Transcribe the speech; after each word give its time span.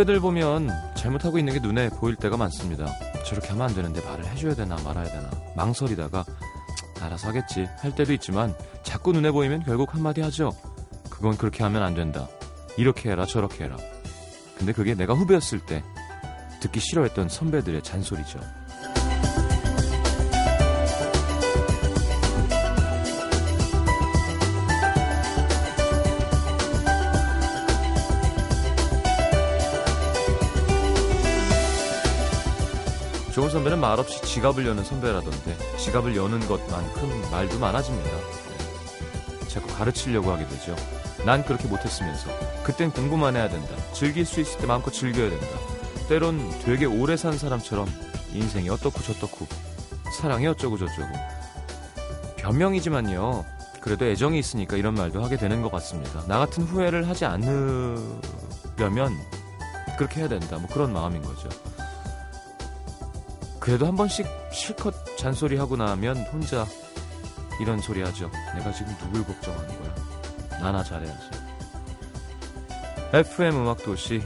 후배들 0.00 0.18
보면 0.20 0.70
잘못하고 0.94 1.38
있는 1.38 1.52
게 1.52 1.58
눈에 1.60 1.90
보일 1.90 2.16
때가 2.16 2.38
많습니다. 2.38 2.86
저렇게 3.26 3.48
하면 3.48 3.68
안 3.68 3.74
되는데 3.74 4.00
말을 4.02 4.24
해줘야 4.24 4.54
되나 4.54 4.76
말아야 4.82 5.04
되나 5.04 5.28
망설이다가 5.54 6.24
알아서 7.02 7.28
하겠지 7.28 7.68
할 7.80 7.94
때도 7.94 8.14
있지만 8.14 8.54
자꾸 8.82 9.12
눈에 9.12 9.30
보이면 9.30 9.62
결국 9.62 9.94
한마디 9.94 10.22
하죠. 10.22 10.52
그건 11.10 11.36
그렇게 11.36 11.62
하면 11.64 11.82
안 11.82 11.94
된다. 11.94 12.28
이렇게 12.78 13.10
해라 13.10 13.26
저렇게 13.26 13.64
해라. 13.64 13.76
근데 14.56 14.72
그게 14.72 14.94
내가 14.94 15.12
후배였을 15.12 15.60
때 15.66 15.84
듣기 16.62 16.80
싫어했던 16.80 17.28
선배들의 17.28 17.82
잔소리죠. 17.82 18.40
좋은 33.32 33.48
선배는 33.48 33.78
말없이 33.78 34.20
지갑을 34.22 34.66
여는 34.66 34.82
선배라던데 34.82 35.56
지갑을 35.78 36.16
여는 36.16 36.40
것만큼 36.48 37.30
말도 37.30 37.58
많아집니다. 37.60 38.10
네. 38.10 39.48
자꾸 39.48 39.68
가르치려고 39.74 40.32
하게 40.32 40.46
되죠. 40.48 40.74
난 41.24 41.44
그렇게 41.44 41.68
못했으면서 41.68 42.28
그땐 42.64 42.90
공부만 42.90 43.36
해야 43.36 43.48
된다. 43.48 43.68
즐길 43.92 44.26
수 44.26 44.40
있을 44.40 44.58
때 44.58 44.66
마음껏 44.66 44.90
즐겨야 44.90 45.30
된다. 45.30 45.46
때론 46.08 46.50
되게 46.64 46.86
오래 46.86 47.16
산 47.16 47.38
사람처럼 47.38 47.86
인생이 48.32 48.68
어떻고 48.68 49.00
저떻고 49.00 49.46
사랑이 50.18 50.48
어쩌고 50.48 50.76
저쩌고 50.76 51.08
변명이지만요. 52.36 53.44
그래도 53.80 54.06
애정이 54.06 54.40
있으니까 54.40 54.76
이런 54.76 54.94
말도 54.94 55.22
하게 55.22 55.36
되는 55.36 55.62
것 55.62 55.70
같습니다. 55.70 56.24
나 56.26 56.38
같은 56.38 56.64
후회를 56.64 57.08
하지 57.08 57.24
않으려면 57.26 59.16
그렇게 59.96 60.20
해야 60.20 60.28
된다. 60.28 60.58
뭐 60.58 60.68
그런 60.68 60.92
마음인 60.92 61.22
거죠. 61.22 61.48
그래도 63.70 63.86
한 63.86 63.94
번씩 63.94 64.26
실컷 64.50 64.92
잔소리하고 65.16 65.76
나면 65.76 66.16
혼자 66.32 66.66
이런 67.60 67.80
소리 67.80 68.02
하죠. 68.02 68.28
내가 68.56 68.72
지금 68.72 68.92
누굴 68.98 69.24
걱정하는 69.24 69.68
거야. 69.80 69.94
나나 70.60 70.82
잘해야지. 70.82 71.30
FM 73.12 73.58
음악도시 73.58 74.24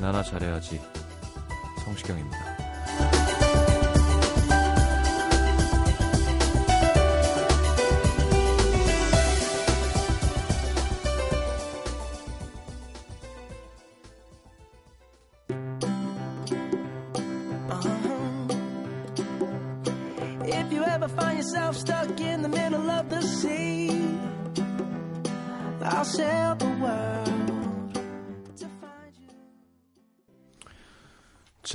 나나 0.00 0.22
잘해야지. 0.22 0.80
성시경입니다. 1.84 2.55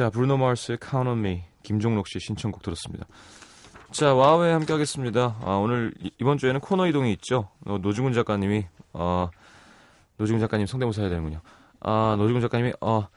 자, 0.02 0.10
브루노 0.10 0.38
마스의 0.38 0.80
Count 0.84 1.08
on 1.12 1.20
Me, 1.20 1.44
김종록 1.62 2.08
씨 2.08 2.20
신청곡 2.20 2.64
들었습니다. 2.64 3.06
자, 3.92 4.16
와우에 4.16 4.52
함께 4.52 4.74
하겠습니다. 4.74 5.38
아, 5.44 5.58
오늘 5.58 5.94
이- 6.00 6.09
이번 6.20 6.40
주에는 6.40 6.59
코너 6.59 6.88
이동이 6.88 7.12
있죠. 7.14 7.50
어, 7.68 7.78
노중훈 7.78 8.12
작가님이 8.14 8.66
어, 8.94 9.30
노중훈 10.18 10.40
작가님 10.40 10.66
성대모사 10.66 11.02
해야 11.03 11.09
되는군요. 11.12 11.42
아, 11.81 12.16
노중훈 12.18 12.42
작가님이 12.42 12.74
어, 12.81 13.09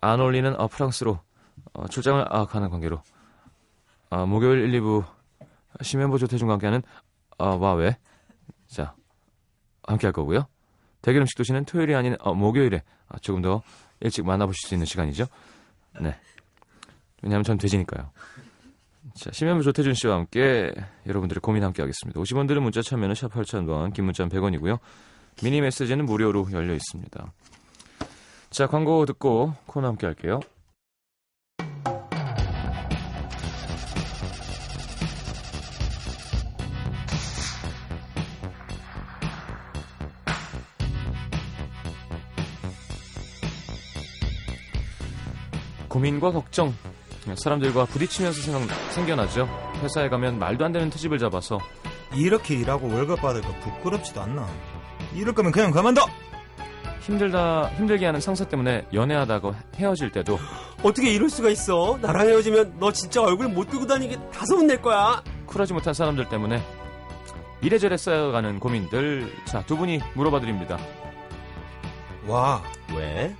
안 0.00 0.20
어울리는 0.20 0.54
어, 0.60 0.68
프랑스로 0.68 1.18
어, 1.72 1.88
출장을 1.88 2.24
아, 2.30 2.44
가는 2.44 2.70
관계로 2.70 3.02
아, 4.10 4.24
목요일 4.24 4.72
1, 4.72 4.80
2부 4.80 5.04
심현보 5.82 6.18
조태준과 6.18 6.52
함께하는 6.52 6.82
아, 7.38 7.46
와왜 7.56 7.96
자, 8.68 8.94
함께 9.82 10.06
할 10.06 10.12
거고요. 10.12 10.46
대결 11.02 11.22
음식 11.22 11.36
도시는 11.36 11.64
토요일이 11.64 11.96
아닌 11.96 12.14
어, 12.20 12.34
목요일에 12.34 12.84
아, 13.08 13.18
조금 13.18 13.42
더 13.42 13.62
일찍 13.98 14.24
만나보실 14.24 14.68
수 14.68 14.74
있는 14.76 14.86
시간이죠. 14.86 15.26
네. 16.00 16.14
왜냐하면 17.22 17.44
전 17.44 17.58
돼지니까요. 17.58 18.10
자, 19.14 19.30
심현부 19.32 19.62
조태준 19.62 19.94
씨와 19.94 20.14
함께 20.14 20.72
여러분들의 21.06 21.40
고민 21.40 21.64
함께 21.64 21.82
하겠습니다. 21.82 22.20
50원 22.20 22.46
들은 22.46 22.62
문자 22.62 22.82
참여는 22.82 23.14
샵 23.14 23.32
8000번, 23.32 23.92
긴 23.92 24.04
문자는 24.04 24.30
100원이고요. 24.30 24.78
미니 25.42 25.60
메시지는 25.60 26.04
무료로 26.04 26.48
열려 26.52 26.74
있습니다. 26.74 27.32
자, 28.50 28.66
광고 28.66 29.04
듣고 29.06 29.54
코너 29.66 29.88
함께 29.88 30.06
할게요. 30.06 30.40
고민과 45.88 46.30
걱정, 46.30 46.72
사람들과 47.34 47.84
부딪히면서 47.86 48.40
생각, 48.40 48.74
생겨나죠. 48.92 49.48
회사에 49.82 50.08
가면 50.08 50.38
말도 50.38 50.64
안 50.64 50.72
되는 50.72 50.88
트집을 50.90 51.18
잡아서 51.18 51.58
이렇게 52.14 52.54
일하고 52.54 52.88
월급 52.92 53.20
받을 53.20 53.40
거 53.42 53.52
부끄럽지도 53.60 54.20
않나. 54.22 54.46
이럴 55.14 55.34
거면 55.34 55.52
그냥 55.52 55.70
그만둬! 55.70 56.02
힘들다 57.02 57.68
힘들게 57.76 58.06
하는 58.06 58.20
상사 58.20 58.44
때문에 58.44 58.86
연애하다가 58.92 59.52
헤어질 59.76 60.12
때도 60.12 60.38
어떻게 60.82 61.10
이럴 61.10 61.28
수가 61.30 61.48
있어? 61.50 61.98
나랑 62.00 62.28
헤어지면 62.28 62.74
너 62.78 62.92
진짜 62.92 63.22
얼굴 63.22 63.48
못 63.48 63.68
들고 63.70 63.86
다니게 63.86 64.16
다 64.32 64.44
소문 64.46 64.66
낼 64.66 64.80
거야. 64.80 65.22
쿨하지 65.46 65.72
못한 65.72 65.92
사람들 65.94 66.28
때문에 66.28 66.62
이래저래 67.62 67.96
쌓여가는 67.96 68.60
고민들 68.60 69.32
자 69.44 69.62
두 69.62 69.76
분이 69.76 70.00
물어봐 70.14 70.40
드립니다. 70.40 70.78
와, 72.26 72.62
왜? 72.94 73.34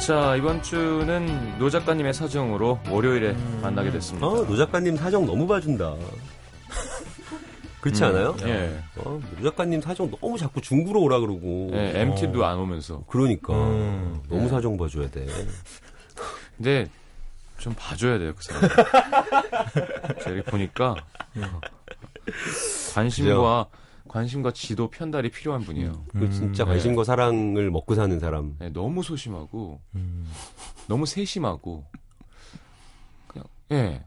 자 0.00 0.34
이번 0.34 0.62
주는 0.62 1.58
노 1.58 1.68
작가님의 1.68 2.14
사정으로 2.14 2.80
월요일에 2.88 3.32
만나게 3.60 3.90
됐습니다. 3.90 4.26
어, 4.26 4.46
노 4.46 4.56
작가님 4.56 4.96
사정 4.96 5.26
너무 5.26 5.46
봐준다. 5.46 5.94
그렇지 7.80 8.02
음, 8.02 8.08
않아요? 8.08 8.36
예. 8.44 8.82
어, 8.96 9.20
노 9.38 9.50
작가님 9.50 9.80
사정 9.82 10.10
너무 10.10 10.38
자꾸 10.38 10.60
중구로 10.60 11.02
오라 11.02 11.20
그러고. 11.20 11.70
예, 11.74 11.92
MT도 12.00 12.44
안 12.44 12.58
오면서 12.58 13.04
그러니까 13.08 13.52
음, 13.54 14.22
너무 14.28 14.44
예. 14.44 14.48
사정 14.48 14.76
봐줘야 14.78 15.10
돼. 15.10 15.26
근데 16.56 16.86
좀 17.58 17.74
봐줘야 17.76 18.18
돼요 18.18 18.32
그 18.34 18.42
사람. 18.42 18.62
제가 20.24 20.50
보니까 20.50 20.94
관심과 22.94 23.66
관심과 24.10 24.50
지도 24.52 24.90
편달이 24.90 25.30
필요한 25.30 25.60
분이에요. 25.62 26.04
그 26.08 26.28
진짜 26.30 26.64
음, 26.64 26.68
관심과 26.70 27.04
사랑을 27.04 27.70
먹고 27.70 27.94
사는 27.94 28.18
사람. 28.18 28.56
네, 28.58 28.68
너무 28.70 29.04
소심하고 29.04 29.80
음. 29.94 30.28
너무 30.88 31.06
세심하고 31.06 31.84
그냥 33.28 33.44
예 33.70 34.04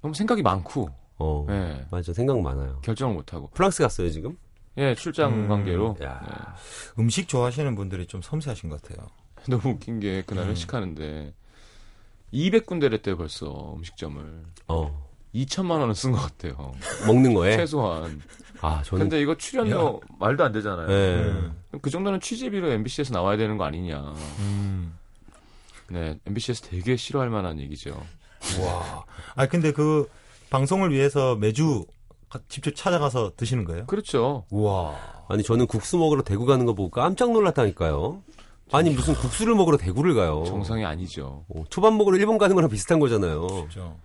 너무 0.00 0.14
생각이 0.14 0.40
많고 0.40 0.88
어, 1.18 1.46
예 1.50 1.84
맞아 1.90 2.14
생각 2.14 2.40
많아요. 2.40 2.80
결정을 2.80 3.14
못 3.14 3.34
하고 3.34 3.50
프랑스 3.50 3.82
갔어요 3.82 4.08
지금? 4.10 4.38
예 4.78 4.94
출장 4.94 5.32
음, 5.34 5.48
관계로 5.48 5.96
야. 6.02 6.54
음식 6.98 7.28
좋아하시는 7.28 7.74
분들이 7.74 8.06
좀 8.06 8.22
섬세하신 8.22 8.70
것 8.70 8.80
같아요. 8.80 9.06
예. 9.40 9.42
너무 9.52 9.74
웃긴 9.74 10.00
게 10.00 10.22
그날 10.26 10.46
음. 10.46 10.50
회식하는데 10.52 11.34
200군데를 12.32 12.94
했대요 12.94 13.18
벌써 13.18 13.74
음식점을 13.76 14.44
어, 14.68 15.10
2천만 15.34 15.80
원은 15.80 15.92
쓴것 15.92 16.20
같아요 16.22 16.72
먹는 17.06 17.34
거에. 17.34 17.56
최소한 17.58 18.20
아 18.62 18.82
저는. 18.84 19.04
근데 19.04 19.20
이거 19.20 19.34
출연료 19.36 20.00
말도 20.18 20.44
안 20.44 20.52
되잖아요 20.52 20.90
예. 20.90 21.14
음. 21.24 21.54
그 21.80 21.90
정도는 21.90 22.20
취재비로 22.20 22.70
MBC에서 22.72 23.12
나와야 23.14 23.36
되는 23.36 23.56
거 23.56 23.64
아니냐 23.64 24.14
음. 24.40 24.96
네 25.90 26.18
MBC에서 26.26 26.66
되게 26.66 26.96
싫어할 26.96 27.30
만한 27.30 27.58
얘기죠 27.60 27.90
와. 28.62 29.04
아 29.34 29.46
근데 29.46 29.72
그 29.72 30.08
방송을 30.50 30.90
위해서 30.92 31.36
매주 31.36 31.84
가- 32.28 32.40
직접 32.48 32.74
찾아가서 32.74 33.32
드시는 33.36 33.64
거예요? 33.64 33.86
그렇죠 33.86 34.44
우와. 34.50 34.96
아니 35.28 35.42
저는 35.42 35.66
국수 35.66 35.96
먹으러 35.98 36.22
대구 36.22 36.46
가는 36.46 36.64
거 36.66 36.74
보고 36.74 36.90
깜짝 36.90 37.32
놀랐다니까요. 37.32 38.22
아니 38.72 38.90
무슨 38.90 39.14
국수를 39.14 39.54
먹으러 39.56 39.76
대구를 39.76 40.14
가요. 40.14 40.44
정상이 40.46 40.84
아니죠 40.84 41.44
어, 41.48 41.64
초밥 41.70 41.92
먹으러 41.94 42.16
일본 42.16 42.38
가는 42.38 42.54
거랑 42.54 42.70
비슷한 42.70 42.98
거잖아요. 43.00 43.46
그렇죠. 43.46 43.98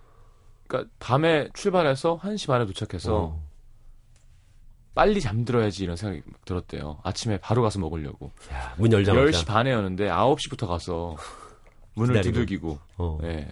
그러니까 0.67 0.91
밤에 0.99 1.49
출발해서 1.53 2.19
1시 2.21 2.47
반에 2.47 2.65
도착해서 2.65 3.15
어. 3.15 3.43
빨리 4.95 5.19
잠들어야지 5.21 5.83
이런 5.83 5.95
생각이 5.97 6.23
막 6.25 6.43
들었대요. 6.45 6.99
아침에 7.03 7.37
바로 7.37 7.61
가서 7.61 7.79
먹으려고. 7.79 8.31
야, 8.51 8.73
문 8.77 8.91
열자마자. 8.91 9.25
10시 9.41 9.45
반에 9.45 9.71
여는데 9.71 10.07
9시부터 10.09 10.67
가서 10.67 11.17
문을 11.95 12.13
기다리고. 12.15 12.33
두들기고. 12.33 12.79
어. 12.97 13.19
예. 13.23 13.47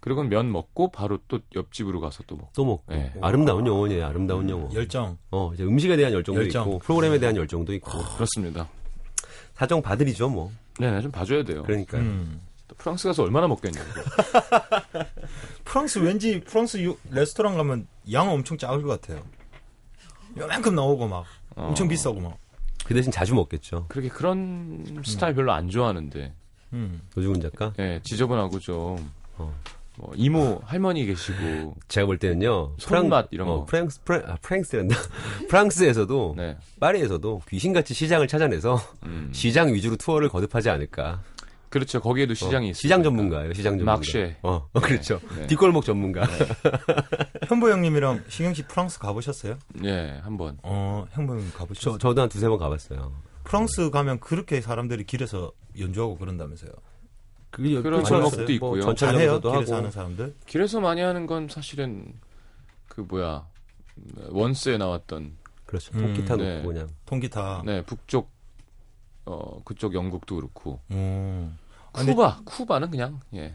그리고 0.00 0.22
면 0.24 0.50
먹고 0.52 0.90
바로 0.90 1.18
또 1.28 1.38
옆집으로 1.54 2.00
가서 2.00 2.22
또 2.26 2.36
먹고. 2.36 2.50
또 2.54 2.64
먹고. 2.64 2.82
네. 2.92 3.12
아름다운 3.20 3.66
영혼이에요. 3.66 4.04
아름다운 4.06 4.50
영혼. 4.50 4.72
열정. 4.74 5.16
어, 5.30 5.52
이제 5.54 5.62
음식에 5.64 5.96
대한 5.96 6.12
열정도 6.12 6.40
열정. 6.42 6.66
있고 6.66 6.78
프로그램에 6.80 7.18
대한 7.18 7.36
열정도 7.36 7.72
있고 7.74 7.90
그렇습니다. 8.16 8.68
사정 9.54 9.80
봐드리죠 9.80 10.28
뭐. 10.28 10.52
네, 10.78 11.00
좀 11.00 11.10
봐줘야 11.10 11.42
돼요. 11.44 11.62
그러니까요. 11.64 12.02
음. 12.02 12.40
또 12.68 12.74
프랑스 12.76 13.08
가서 13.08 13.22
얼마나 13.22 13.46
먹겠냐고. 13.48 13.86
프랑스 15.64 15.98
왠지 15.98 16.40
프랑스 16.40 16.78
유- 16.78 16.96
레스토랑 17.10 17.56
가면 17.56 17.86
양 18.12 18.28
엄청 18.30 18.56
작을 18.58 18.82
것 18.82 19.00
같아요. 19.00 19.24
요만큼 20.38 20.74
나오고 20.74 21.08
막 21.08 21.24
어. 21.56 21.66
엄청 21.68 21.88
비싸고 21.88 22.20
막. 22.20 22.38
그 22.84 22.94
대신 22.94 23.12
자주 23.12 23.34
먹겠죠. 23.34 23.86
그렇게 23.88 24.08
그런 24.08 25.02
스타일 25.04 25.34
별로 25.34 25.52
안 25.52 25.68
좋아하는데. 25.68 26.32
음. 26.72 27.00
노중훈 27.14 27.40
작가. 27.40 27.72
예, 27.78 28.00
지저분하고 28.02 28.58
좀. 28.60 29.10
어. 29.36 29.54
뭐 29.96 30.12
이모 30.14 30.60
할머니 30.64 31.04
계시고. 31.04 31.74
제가 31.88 32.06
볼 32.06 32.18
때는요. 32.18 32.74
손맛 32.78 33.28
이런 33.32 33.48
거. 33.48 33.64
프랑스 33.64 34.00
프랑 34.04 34.22
아, 34.26 34.36
프랑스란다. 34.40 34.96
프랑스에서도 35.48 36.34
네. 36.36 36.56
파리에서도 36.78 37.42
귀신같이 37.48 37.94
시장을 37.94 38.28
찾아내서 38.28 38.80
음. 39.04 39.30
시장 39.32 39.72
위주로 39.74 39.96
투어를 39.96 40.28
거듭하지 40.28 40.70
않을까. 40.70 41.22
그렇죠. 41.70 42.00
거기에도 42.00 42.32
어, 42.32 42.34
시장이 42.34 42.70
있어요. 42.70 42.80
시장 42.80 43.02
전문가예요. 43.02 43.52
시장 43.52 43.72
전문가. 43.72 43.92
막쉐. 43.92 44.36
어, 44.42 44.68
어, 44.72 44.80
그렇죠. 44.80 45.20
네. 45.36 45.46
뒷골목 45.48 45.84
전문가. 45.84 46.26
현보 47.48 47.70
형님이랑 47.70 48.24
시경 48.28 48.54
씨 48.54 48.62
프랑스 48.66 48.98
가보셨어요? 48.98 49.58
예, 49.84 50.20
한번. 50.22 50.58
어, 50.62 51.06
현보 51.10 51.34
형님 51.34 51.52
가보셨어요? 51.52 51.98
저 51.98 52.08
저도 52.08 52.22
한 52.22 52.28
두세 52.28 52.48
번 52.48 52.58
가봤어요. 52.58 53.12
프랑스 53.44 53.90
가면 53.90 54.20
그렇게 54.20 54.60
사람들이 54.60 55.04
길에서 55.04 55.52
연주하고 55.78 56.16
그런다면서요. 56.16 56.70
그 57.50 57.62
그런 57.82 58.02
뭐 58.02 58.10
방법도 58.10 58.52
있고요. 58.52 58.94
잘해요? 58.94 59.40
전철역에서도 59.40 59.50
길에서 59.52 59.72
하고. 59.72 59.76
하는 59.78 59.90
사람들? 59.90 60.34
길에서 60.46 60.80
많이 60.80 61.00
하는 61.00 61.26
건 61.26 61.48
사실은 61.48 62.12
그 62.88 63.00
뭐야 63.08 63.46
Once에 64.28 64.76
나왔던 64.76 65.36
그렇죠. 65.64 65.92
음, 65.96 66.02
통기타 66.02 66.36
놓고 66.36 66.44
네. 66.44 66.62
그냥. 66.62 66.88
통기타. 67.06 67.62
네 67.64 67.82
북쪽 67.82 68.30
어 69.28 69.60
그쪽 69.64 69.94
영국도 69.94 70.36
그렇고 70.36 70.80
음. 70.90 71.58
아, 71.92 71.98
근데- 71.98 72.12
쿠바 72.14 72.40
쿠바는 72.44 72.90
그냥 72.90 73.20
예 73.34 73.54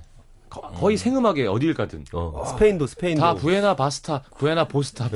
거, 0.50 0.62
거의 0.62 0.98
생음하게 0.98 1.48
어딜 1.48 1.74
가든 1.74 2.06
어, 2.14 2.46
스페인도 2.46 2.86
스페인도. 2.86 3.20
다 3.22 3.34
Buena 3.34 3.76
Vista 3.76 4.22
Buena 4.38 4.68
Vista 4.68 5.10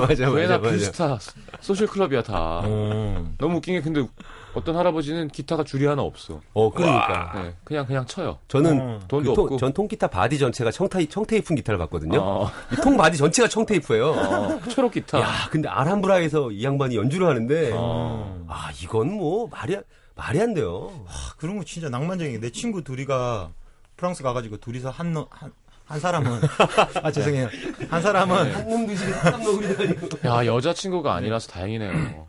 맞아 0.00 0.30
Buena 0.30 0.56
맞아 0.56 0.58
맞아. 0.58 0.70
Vista 0.70 1.18
Social 1.60 1.86
Club이야 1.88 2.22
다 2.22 2.60
음. 2.64 3.34
너무 3.38 3.56
웃긴 3.58 3.74
게 3.74 3.82
근데 3.82 4.06
어떤 4.54 4.76
할아버지는 4.76 5.28
기타가 5.28 5.64
줄이 5.64 5.86
하나 5.86 6.02
없어 6.02 6.40
어 6.52 6.70
그러니까. 6.70 7.32
네, 7.34 7.54
그냥 7.64 7.86
그냥 7.86 8.06
쳐요 8.06 8.38
저는 8.48 8.80
어. 8.80 9.00
돈도 9.08 9.30
그 9.30 9.34
통- 9.36 9.44
없고 9.44 9.56
전 9.56 9.72
통기타 9.72 10.08
바디 10.08 10.38
전체가 10.38 10.70
청타이 10.70 11.06
청테이프 11.08 11.54
기타를 11.54 11.78
봤거든요. 11.78 12.20
어, 12.20 12.50
이통 12.72 12.96
바디 12.96 13.16
전체가 13.18 13.48
청테이프예요. 13.48 14.10
어, 14.10 14.60
초록 14.68 14.92
기타 14.92 15.20
야, 15.20 15.28
근데 15.50 15.68
알함브라에서 15.68 16.50
이 16.52 16.64
양반이 16.64 16.96
연주를 16.96 17.26
하는데 17.28 17.70
어. 17.74 18.44
아, 18.48 18.70
이건 18.82 19.12
뭐 19.14 19.48
말이 19.50 19.76
말이 20.14 20.40
안 20.40 20.52
돼요. 20.54 20.90
아, 21.08 21.32
그런 21.38 21.56
거 21.58 21.64
진짜 21.64 21.88
낭만적인 21.88 22.34
게 22.34 22.40
내 22.40 22.50
친구 22.50 22.82
둘이가 22.84 23.50
프랑스 23.96 24.22
가 24.22 24.32
가지고 24.32 24.56
둘이서 24.58 24.90
한, 24.90 25.12
너- 25.12 25.26
한, 25.30 25.50
한 25.86 25.98
사람은 26.00 26.40
아 27.02 27.10
죄송해요 27.10 27.48
한 27.88 28.02
사람은 28.02 28.54
한놈 28.54 28.86
드시게 28.86 29.12
땀 29.12 29.40
다니고. 29.42 30.28
야 30.28 30.44
여자친구가 30.46 31.14
아니라서 31.14 31.48
다행이네요 31.50 32.26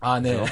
아 0.00 0.20
네 0.20 0.44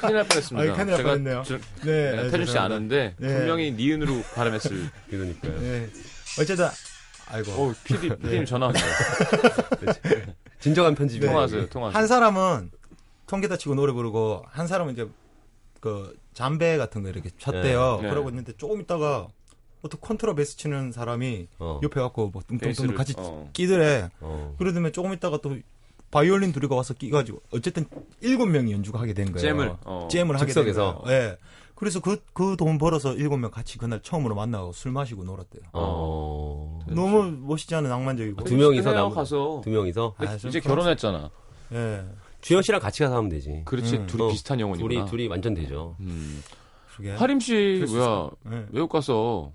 큰일 0.00 0.14
날 0.14 0.28
뻔했습니다 0.28 0.72
아, 0.72 0.76
큰일 0.76 0.94
날 0.94 1.02
뻔했네요. 1.02 1.42
저- 1.44 1.58
네, 1.84 2.12
네, 2.16 2.30
태준 2.30 2.46
씨. 2.46 2.56
아는데 2.58 3.14
네. 3.18 3.38
분명히 3.38 3.72
니은으로 3.72 4.22
발음했을. 4.34 4.90
그러니까요. 5.10 5.60
네. 5.60 5.88
어쨌든 6.40 6.68
아이고 7.28 7.50
어, 7.52 7.74
PD, 7.84 8.08
PD님 8.10 8.44
전화 8.44 8.66
왔네요. 8.66 8.84
진정한 10.60 10.94
편집이 10.94 11.20
네. 11.20 11.26
통화하세요, 11.26 11.68
통화하세요. 11.68 11.98
한 11.98 12.06
사람은 12.06 12.70
통기타 13.26 13.56
치고 13.56 13.74
노래 13.74 13.92
부르고 13.92 14.44
한 14.48 14.66
사람은 14.68 14.92
이제 14.92 15.08
그 15.80 16.16
젬베 16.32 16.76
같은 16.76 17.02
거 17.02 17.08
이렇게 17.08 17.30
쳤대요. 17.38 17.96
네. 17.96 18.02
네. 18.04 18.10
그러고 18.10 18.28
있는데 18.28 18.52
조금 18.56 18.80
있다가 18.80 19.26
어떤 19.82 20.00
콘트라베이스 20.00 20.56
치는 20.56 20.92
사람이 20.92 21.48
어. 21.58 21.80
옆에 21.82 22.00
갖고 22.00 22.28
뭐 22.30 22.42
뚱뚱뚱 22.46 22.94
같이 22.94 23.14
어. 23.16 23.50
끼더래. 23.52 24.10
어. 24.20 24.54
그러더니 24.58 24.92
조금 24.92 25.12
있다가 25.12 25.38
또 25.42 25.56
바이올린 26.10 26.52
둘이가 26.52 26.74
와서 26.76 26.94
끼가지고 26.94 27.42
어쨌든 27.52 27.84
일곱 28.20 28.46
명이 28.46 28.72
연주가 28.72 29.00
하게 29.00 29.12
된 29.12 29.26
거예요. 29.32 29.38
잼을, 29.40 29.76
어. 29.84 30.08
잼을 30.10 30.36
하게 30.36 30.46
된 30.52 30.64
즉석에서. 30.64 30.98
거예요. 31.02 31.20
예. 31.30 31.36
그래서 31.74 32.00
그 32.00 32.16
그 32.32 32.56
돈 32.56 32.78
벌어서 32.78 33.12
일곱 33.14 33.36
명 33.36 33.50
같이 33.50 33.76
그날 33.76 34.00
처음으로 34.00 34.34
만나고 34.34 34.72
술 34.72 34.92
마시고 34.92 35.24
놀았대요. 35.24 35.62
어. 35.74 36.78
너무 36.88 37.30
멋있지 37.30 37.74
않은 37.74 37.90
낭만적이고. 37.90 38.44
두 38.44 38.56
명이서 38.56 38.92
남- 38.92 39.10
가서. 39.10 39.60
두 39.62 39.68
명이서 39.70 40.14
아, 40.16 40.36
좀 40.38 40.48
이제 40.48 40.60
결혼했잖아. 40.60 41.30
예. 41.72 42.04
주현 42.40 42.62
씨랑 42.62 42.80
같이 42.80 43.02
가서 43.02 43.16
하면 43.16 43.28
되지. 43.28 43.62
그렇지, 43.66 43.96
음. 43.96 44.06
둘이 44.06 44.22
어, 44.22 44.28
비슷한 44.28 44.58
영혼이구나. 44.60 44.88
둘이 44.88 45.10
둘이 45.10 45.26
완전 45.28 45.52
되죠. 45.52 45.96
음. 46.00 46.42
그게. 46.96 47.10
하림 47.10 47.40
씨, 47.40 47.84
뭐야, 47.88 48.30
예. 48.52 48.66
외국 48.70 48.88
가서 48.88 49.52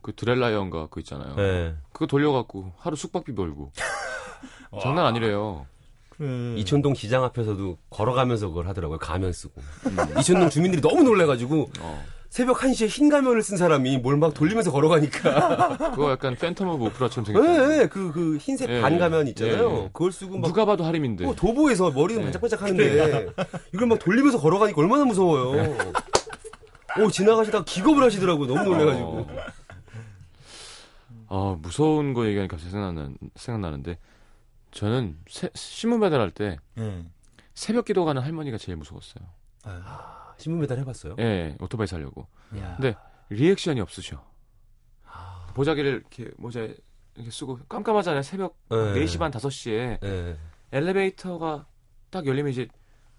그 0.00 0.14
드렐라이언가 0.14 0.84
그거 0.84 1.00
있잖아요. 1.00 1.34
네. 1.34 1.74
그거 1.92 2.06
돌려갖고 2.06 2.72
하루 2.78 2.96
숙박비 2.96 3.34
벌고. 3.34 3.72
장난 4.80 5.04
아니래요. 5.04 5.66
그래. 6.20 6.54
이촌동 6.58 6.94
시장 6.94 7.24
앞에서도 7.24 7.78
걸어가면서 7.88 8.48
그걸 8.48 8.68
하더라고요. 8.68 8.98
가면 8.98 9.32
쓰고. 9.32 9.60
이촌동 10.20 10.50
주민들이 10.50 10.82
너무 10.82 11.02
놀래가지고 11.02 11.70
어. 11.80 12.04
새벽 12.28 12.58
1시에 12.58 12.86
흰 12.88 13.08
가면을 13.08 13.42
쓴 13.42 13.56
사람이 13.56 13.98
뭘 13.98 14.16
막 14.18 14.34
돌리면서 14.34 14.70
걸어가니까. 14.70 15.78
그거 15.96 16.10
약간 16.10 16.36
Phantom 16.36 16.68
of 16.74 16.84
Opera처럼 16.84 17.24
예, 17.26 17.32
생겼잖아요. 17.32 17.82
예, 17.82 17.86
그, 17.86 18.12
그 18.12 18.36
흰색 18.36 18.68
예, 18.68 18.80
반 18.82 18.98
가면 18.98 19.28
있잖아요. 19.28 19.70
예, 19.70 19.84
예. 19.84 19.90
그걸 19.94 20.12
쓰고 20.12 20.38
막. 20.38 20.46
누가 20.46 20.64
봐도 20.66 20.84
하림인데. 20.84 21.24
어, 21.26 21.34
도보에서 21.34 21.90
머리는 21.90 22.20
네. 22.20 22.24
반짝반짝 22.26 22.60
하는데 22.62 23.26
이걸 23.74 23.88
막 23.88 23.98
돌리면서 23.98 24.38
걸어가니까 24.38 24.78
얼마나 24.80 25.04
무서워요. 25.06 25.76
오, 27.00 27.10
지나가시다가 27.10 27.64
기겁을 27.64 28.02
하시더라고요. 28.04 28.46
너무 28.46 28.62
놀래가지고. 28.64 29.06
어. 29.08 29.26
아, 31.32 31.56
무서운 31.62 32.12
거 32.12 32.26
얘기하니까 32.26 32.56
갑자기 32.56 32.72
생각나는, 32.72 33.16
생각나는데, 33.36 33.98
저는 34.70 35.18
새- 35.28 35.50
신문 35.54 36.00
배달할 36.00 36.30
때 36.30 36.58
예. 36.78 37.04
새벽 37.54 37.84
기도 37.86 38.04
가는 38.04 38.22
할머니가 38.22 38.56
제일 38.58 38.76
무서웠어요. 38.76 39.24
아, 39.64 40.32
신문 40.38 40.60
배달 40.60 40.78
해봤어요? 40.78 41.16
예, 41.18 41.56
오토바이 41.60 41.86
사려고. 41.86 42.26
야. 42.56 42.76
근데 42.76 42.96
리액션이 43.30 43.80
없으셔. 43.80 44.24
보자기를 45.54 45.90
이렇게 45.90 46.30
모자에 46.38 46.74
이렇게 47.16 47.30
쓰고 47.30 47.58
깜깜하잖아요. 47.68 48.22
새벽 48.22 48.56
네. 48.68 48.76
4시 48.76 49.18
반 49.18 49.30
5시에 49.32 49.98
예. 50.02 50.36
엘리베이터가 50.72 51.66
딱 52.10 52.26
열리면 52.26 52.52
이제 52.52 52.68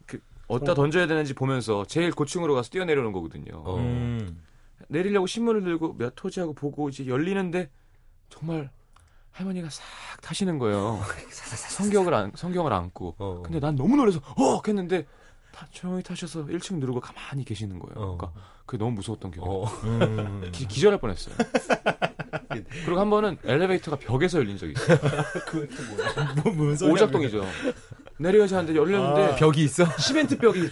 그 0.05 0.19
어디다 0.47 0.73
던져야 0.73 1.07
되는지 1.07 1.33
보면서 1.33 1.85
제일 1.85 2.11
고층으로 2.11 2.55
가서 2.55 2.69
뛰어내려오는 2.69 3.11
거거든요. 3.11 3.61
어. 3.65 3.77
음. 3.77 4.41
내리려고 4.87 5.27
신문을 5.27 5.63
들고 5.63 5.93
몇 5.97 6.13
호지하고 6.23 6.53
보고 6.53 6.89
이제 6.89 7.05
열리는데 7.05 7.69
정말 8.29 8.71
할머니가 9.31 9.69
싹 9.69 9.83
타시는 10.21 10.59
거예요. 10.59 11.01
성경을 11.31 12.13
안, 12.13 12.31
성경을 12.35 12.73
안고. 12.73 13.15
어. 13.17 13.41
근데 13.43 13.59
난 13.59 13.75
너무 13.75 13.95
놀라서 13.95 14.19
어 14.37 14.61
했는데 14.67 15.05
다 15.51 15.67
조용히 15.71 16.03
타셔서 16.03 16.45
1층 16.45 16.75
누르고 16.75 16.99
가만히 16.99 17.43
계시는 17.43 17.79
거예요. 17.79 17.95
어. 17.95 18.17
그러니까 18.17 18.31
그게 18.65 18.77
너무 18.77 18.91
무서웠던 18.91 19.31
기억이. 19.31 19.49
어. 19.49 19.65
음. 19.83 20.49
기, 20.51 20.67
기절할 20.67 20.99
뻔했어요. 20.99 21.35
그리고 22.85 22.99
한 22.99 23.09
번은 23.09 23.37
엘리베이터가 23.43 23.97
벽에서 23.97 24.37
열린 24.39 24.57
적이 24.57 24.73
있어요. 24.73 24.97
뭐, 26.43 26.53
무슨 26.53 26.75
소리야, 26.77 26.93
오작동이죠. 26.93 27.45
내려야지 28.17 28.53
하는데 28.53 28.77
열렸는데 28.77 29.33
아. 29.33 29.35
벽이 29.35 29.63
있어? 29.63 29.85
시멘트 29.97 30.37
벽이 30.37 30.69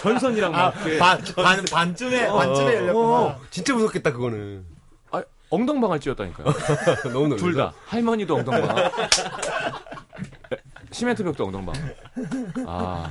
전선이랑 0.00 0.52
막 0.52 0.70
그게. 0.74 0.90
이렇게 0.96 0.98
반, 0.98 1.22
반, 1.36 1.64
반쯤에, 1.64 2.28
반쯤에 2.28 2.74
열렸구나. 2.76 3.08
어, 3.08 3.40
진짜 3.50 3.74
무섭겠다, 3.74 4.12
그거는. 4.12 4.64
아, 5.52 5.56
엉덩방을 5.56 6.00
찧었다니까요. 6.00 6.46
너무 7.12 7.28
놀라. 7.28 7.36
둘 7.36 7.54
다. 7.54 7.72
할머니도 7.86 8.36
엉덩방. 8.36 8.76
시멘트 10.90 11.22
벽도 11.24 11.44
엉덩방. 11.46 11.74
아, 12.66 13.10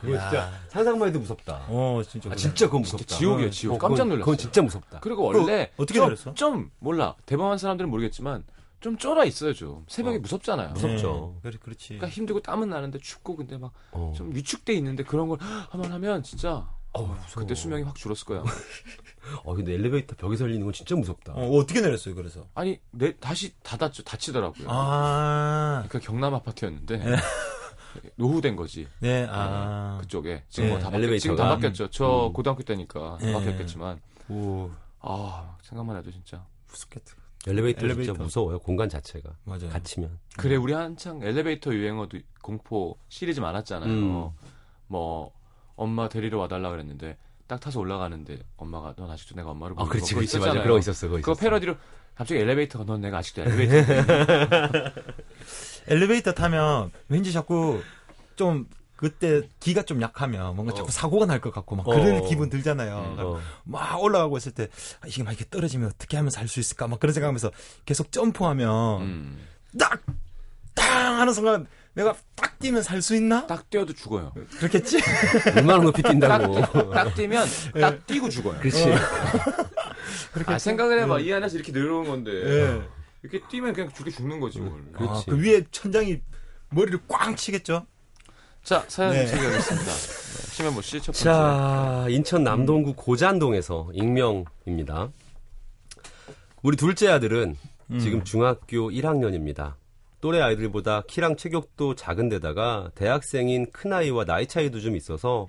그거 0.00 0.18
진짜 0.18 0.50
상상만 0.68 1.08
해도 1.08 1.18
무섭다. 1.20 1.64
어, 1.68 2.02
진짜. 2.06 2.28
아, 2.28 2.30
그래. 2.30 2.36
진짜 2.36 2.66
그건 2.66 2.82
무섭다. 2.82 3.04
진짜 3.04 3.18
지옥이에요, 3.18 3.50
지옥. 3.50 3.74
어, 3.74 3.78
그건- 3.78 3.90
깜짝 3.90 4.04
놀랐어요. 4.04 4.24
그건 4.24 4.38
진짜 4.38 4.62
무섭다. 4.62 5.00
그리고 5.00 5.24
원래 5.24 5.70
어 5.76 5.86
떻게 5.86 5.94
좀, 5.98 6.04
내렸어? 6.08 6.34
좀 6.34 6.70
몰라. 6.78 7.14
대범한 7.26 7.56
사람들은 7.58 7.88
모르겠지만 7.90 8.44
좀 8.80 8.96
쫄아 8.98 9.24
있어요, 9.24 9.52
좀. 9.54 9.84
새벽에 9.88 10.16
어. 10.16 10.20
무섭잖아요. 10.20 10.70
무섭- 10.70 10.90
무섭죠. 10.90 11.34
네, 11.42 11.50
그래, 11.50 11.58
그렇지. 11.62 11.88
그러니까 11.88 12.08
힘들고 12.08 12.40
땀은 12.42 12.68
나는데 12.68 12.98
춥고 12.98 13.36
근데 13.36 13.56
막 13.58 13.72
어. 13.92 14.12
좀 14.16 14.34
위축돼 14.34 14.72
있는데 14.74 15.02
그런 15.02 15.28
걸 15.28 15.38
한번 15.70 15.92
하면 15.92 16.22
진짜 16.22 16.66
어우, 16.92 17.06
무서워. 17.06 17.22
그때 17.36 17.54
수명이 17.54 17.82
확 17.84 17.94
줄었을 17.94 18.24
거야. 18.26 18.42
어, 19.44 19.54
근데 19.54 19.74
엘리베이터 19.74 20.16
벽에서 20.16 20.44
열리는 20.44 20.64
건 20.64 20.72
진짜 20.72 20.96
무섭다. 20.96 21.32
어, 21.34 21.48
어떻게 21.56 21.80
내렸어요, 21.80 22.14
그래서? 22.14 22.46
아니, 22.54 22.80
내 22.90 23.16
다시 23.18 23.54
닫았죠. 23.62 24.02
닫히더라고요. 24.02 24.66
아, 24.68 25.84
그 25.88 26.00
경남 26.00 26.34
아파트였는데 26.34 27.00
노후된 28.16 28.56
거지. 28.56 28.88
네, 29.00 29.26
아. 29.30 29.98
그쪽에 30.00 30.42
지금 30.48 30.64
네, 30.68 30.70
뭐다 30.72 30.86
바뀌, 30.90 30.96
엘리베이터가. 30.98 31.20
지금 31.20 31.36
다 31.36 31.48
바뀌었죠. 31.54 31.90
저 31.90 32.26
음. 32.26 32.32
고등학교 32.32 32.62
때니까 32.62 33.18
다 33.20 33.26
네. 33.26 33.32
바뀌었겠지만 33.32 34.00
오. 34.28 34.70
아 35.00 35.56
생각만 35.62 35.96
해도 35.96 36.10
진짜 36.10 36.44
무섭겠다. 36.68 37.14
엘리베이터, 37.46 37.86
엘리베이터. 37.86 38.12
진짜 38.12 38.22
무서워요. 38.22 38.58
공간 38.58 38.88
자체가. 38.88 39.30
맞아요. 39.44 39.70
갇히면. 39.70 40.18
그래 40.36 40.56
우리 40.56 40.72
한창 40.72 41.22
엘리베이터 41.22 41.72
유행어도 41.72 42.18
공포 42.42 42.98
시리즈 43.08 43.40
많았잖아요. 43.40 43.90
음. 43.90 44.30
뭐 44.88 45.32
엄마 45.80 46.08
데리러 46.08 46.38
와달라 46.38 46.70
그랬는데 46.70 47.16
딱 47.46 47.58
타서 47.58 47.80
올라가는데 47.80 48.38
엄마가 48.56 48.94
넌 48.96 49.10
아직도 49.10 49.34
내가 49.34 49.50
엄마를 49.50 49.74
아, 49.78 49.80
모르는 49.80 49.90
그렇지, 49.90 50.14
거 50.14 50.18
그렇지. 50.20 50.36
있었잖아요. 50.36 50.54
맞아. 50.54 50.62
그런 50.62 50.74
거 50.74 50.78
있었어. 50.78 51.06
그거 51.08 51.16
그거 51.20 51.32
있었어. 51.32 51.40
패러디로 51.42 51.76
갑자기 52.14 52.40
엘리베이터가 52.42 52.84
넌 52.84 53.00
내가 53.00 53.18
아직도 53.18 53.42
엘리베이터 53.42 53.92
엘리베이터 55.88 56.32
타면 56.32 56.90
왠지 57.08 57.32
자꾸 57.32 57.82
좀 58.36 58.66
그때 58.96 59.48
기가 59.60 59.82
좀 59.82 60.02
약하면 60.02 60.54
뭔가 60.54 60.74
자꾸 60.74 60.90
사고가 60.92 61.24
날 61.24 61.40
것 61.40 61.52
같고 61.54 61.74
막 61.76 61.84
그런 61.86 62.18
어. 62.22 62.28
기분 62.28 62.50
들잖아요. 62.50 63.16
어. 63.18 63.40
막 63.64 64.02
올라가고 64.02 64.36
있을 64.36 64.52
때 64.52 64.68
아, 65.00 65.06
이게 65.06 65.22
막 65.22 65.30
이렇게 65.32 65.46
떨어지면 65.48 65.88
어떻게 65.94 66.18
하면 66.18 66.30
살 66.30 66.46
수 66.46 66.60
있을까 66.60 66.86
막 66.86 67.00
그런 67.00 67.14
생각하면서 67.14 67.50
계속 67.86 68.12
점프하면 68.12 69.00
음. 69.02 69.38
딱! 69.78 70.02
땅! 70.74 71.18
하는 71.20 71.32
순간 71.32 71.66
내가 71.94 72.14
딱 72.36 72.58
뛰면 72.58 72.82
살 72.82 73.02
수 73.02 73.16
있나? 73.16 73.46
딱 73.46 73.68
뛰어도 73.68 73.92
죽어요. 73.92 74.32
그렇겠지? 74.58 74.98
얼마나 75.56 75.82
높이 75.82 76.02
뛴다고. 76.02 76.90
딱 76.90 77.14
뛰면 77.14 77.46
딱 77.80 78.06
뛰고 78.06 78.28
죽어요. 78.28 78.58
그렇지. 78.60 78.84
아, 80.46 80.58
생각을 80.58 81.00
해봐. 81.02 81.20
이 81.20 81.32
안에서 81.32 81.56
이렇게 81.56 81.72
내려오는 81.72 82.08
건데 82.10 82.30
예. 82.32 82.82
이렇게 83.22 83.40
뛰면 83.48 83.72
그냥 83.74 83.92
죽게 83.92 84.10
죽는 84.10 84.38
거지 84.40 84.60
뭘. 84.60 84.80
그렇지. 84.92 85.24
아, 85.28 85.30
그 85.30 85.38
위에 85.42 85.62
천장이 85.70 86.20
머리를 86.70 87.00
꽝 87.08 87.34
치겠죠? 87.34 87.86
자 88.62 88.84
사연 88.88 89.12
네. 89.12 89.26
소개하겠습니다. 89.26 89.86
네, 89.90 90.54
심현보 90.54 90.82
씨 90.82 90.98
첫 91.00 91.06
번째. 91.06 91.24
자, 91.24 92.06
인천 92.08 92.44
남동구 92.44 92.94
고잔동에서 92.94 93.90
익명입니다. 93.94 95.10
우리 96.62 96.76
둘째 96.76 97.08
아들은 97.10 97.56
지금 97.98 98.22
중학교 98.22 98.90
1학년입니다. 98.90 99.74
또래 100.20 100.40
아이들보다 100.40 101.02
키랑 101.08 101.36
체격도 101.36 101.94
작은 101.94 102.28
데다가 102.28 102.90
대학생인 102.94 103.70
큰아이와 103.70 104.24
나이 104.24 104.46
차이도 104.46 104.80
좀 104.80 104.96
있어서 104.96 105.46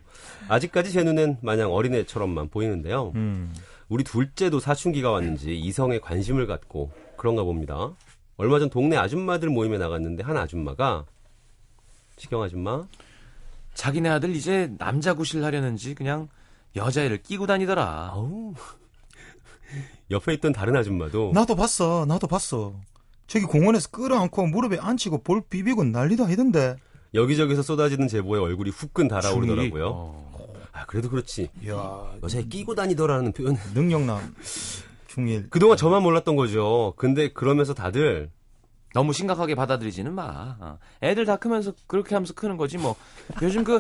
아직까지 0.47 0.91
제 0.91 1.03
눈엔 1.03 1.37
마냥 1.41 1.71
어린애처럼만 1.73 2.49
보이는데요. 2.49 3.11
음. 3.15 3.53
우리 3.89 4.03
둘째도 4.03 4.59
사춘기가 4.59 5.11
왔는지 5.11 5.57
이성에 5.57 5.99
관심을 5.99 6.47
갖고 6.47 6.91
그런가 7.17 7.43
봅니다. 7.43 7.91
얼마 8.37 8.59
전 8.59 8.69
동네 8.69 8.95
아줌마들 8.95 9.49
모임에 9.49 9.77
나갔는데 9.77 10.23
한 10.23 10.37
아줌마가 10.37 11.05
시경 12.17 12.41
아줌마 12.41 12.85
자기네 13.73 14.09
아들 14.09 14.35
이제 14.35 14.71
남자 14.77 15.13
구실 15.13 15.43
하려는지 15.43 15.93
그냥 15.93 16.29
여자애를 16.75 17.21
끼고 17.21 17.47
다니더라. 17.47 18.11
아우 18.13 18.53
옆에 20.09 20.33
있던 20.35 20.53
다른 20.53 20.75
아줌마도 20.75 21.31
나도 21.33 21.55
봤어, 21.55 22.05
나도 22.05 22.27
봤어. 22.27 22.75
저기 23.31 23.45
공원에서 23.45 23.87
끌어안고 23.91 24.47
무릎에 24.47 24.77
앉히고 24.77 25.19
볼 25.19 25.41
비비고 25.49 25.85
난리도 25.85 26.25
아니던데. 26.25 26.75
여기저기서 27.13 27.61
쏟아지는 27.61 28.09
제보에 28.09 28.37
얼굴이 28.41 28.71
후끈 28.71 29.07
달아오르더라고요. 29.07 29.87
어. 29.87 30.53
아 30.73 30.85
그래도 30.85 31.09
그렇지 31.09 31.47
이야, 31.63 32.11
여자애 32.21 32.43
끼고 32.43 32.75
다니더라는 32.75 33.31
표현. 33.31 33.55
능력남. 33.73 34.35
중일. 35.07 35.49
그동안 35.49 35.77
저만 35.77 36.03
몰랐던 36.03 36.35
거죠. 36.35 36.93
근데 36.97 37.31
그러면서 37.31 37.73
다들 37.73 38.29
너무 38.93 39.13
심각하게 39.13 39.55
받아들이지는 39.55 40.13
마. 40.13 40.57
어. 40.59 40.77
애들 41.01 41.23
다 41.23 41.37
크면서 41.37 41.71
그렇게 41.87 42.15
하면서 42.15 42.33
크는 42.33 42.57
거지 42.57 42.77
뭐. 42.77 42.97
요즘 43.41 43.63
그 43.63 43.79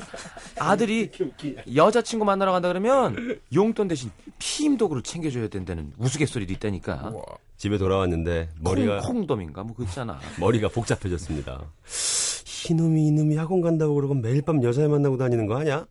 아들이 0.59 1.11
여자친구 1.75 2.23
만나러 2.23 2.53
간다 2.53 2.69
그러면 2.69 3.37
용돈 3.53 3.89
대신 3.89 4.11
피임도구를 4.39 5.03
챙겨줘야 5.03 5.49
된다는 5.49 5.91
우스갯소리도 5.97 6.53
있다니까. 6.53 7.11
집에 7.61 7.77
돌아왔는데 7.77 8.49
머리가 8.59 9.01
콩, 9.01 9.17
콩돔인가 9.17 9.63
뭐 9.63 9.75
그렇잖아. 9.75 10.19
머리가 10.39 10.67
복잡해졌습니다. 10.69 11.63
이놈이 12.71 13.05
이놈이 13.05 13.35
학원 13.35 13.61
간다고 13.61 13.93
그러고 13.93 14.15
매일 14.15 14.41
밤 14.41 14.63
여자애 14.63 14.87
만나고 14.87 15.17
다니는 15.17 15.45
거 15.45 15.59
아니야? 15.59 15.85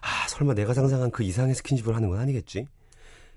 아 0.00 0.28
설마 0.28 0.54
내가 0.54 0.74
상상한 0.74 1.10
그 1.10 1.24
이상의 1.24 1.56
스킨십을 1.56 1.96
하는 1.96 2.08
건 2.08 2.20
아니겠지? 2.20 2.68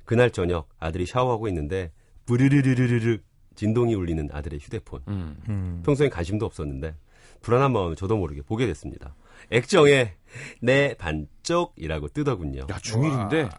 그날 0.06 0.30
저녁 0.30 0.70
아들이 0.78 1.08
샤워하고 1.08 1.48
있는데 1.48 1.92
부르르르르르 2.28 3.18
진동이 3.56 3.96
울리는 3.96 4.30
아들의 4.32 4.60
휴대폰. 4.60 5.02
음. 5.08 5.36
음. 5.50 5.82
평소엔 5.84 6.12
관심도 6.12 6.46
없었는데 6.46 6.94
불안한 7.42 7.74
마음을 7.74 7.96
저도 7.96 8.16
모르게 8.16 8.44
보게 8.44 8.68
됐습니다. 8.68 9.16
액정에 9.50 10.14
내 10.62 10.94
반쪽이라고 11.00 12.10
뜨더군요. 12.10 12.68
야 12.70 12.78
중일인데 12.78 13.50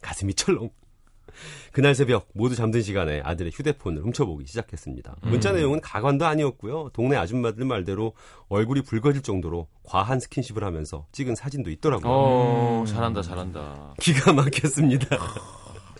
가슴이 0.00 0.32
철렁. 0.34 0.70
그날 1.72 1.94
새벽 1.94 2.28
모두 2.32 2.54
잠든 2.54 2.82
시간에 2.82 3.20
아들의 3.24 3.52
휴대폰을 3.54 4.02
훔쳐보기 4.02 4.46
시작했습니다. 4.46 5.16
문자 5.22 5.52
내용은 5.52 5.80
가관도 5.80 6.26
아니었고요. 6.26 6.90
동네 6.92 7.16
아줌마들 7.16 7.64
말대로 7.64 8.14
얼굴이 8.48 8.82
붉어질 8.82 9.22
정도로 9.22 9.68
과한 9.82 10.20
스킨십을 10.20 10.64
하면서 10.64 11.06
찍은 11.12 11.34
사진도 11.34 11.70
있더라고요. 11.70 12.10
어 12.10 12.84
잘한다 12.86 13.22
잘한다. 13.22 13.94
기가 14.00 14.32
막혔습니다. 14.32 15.18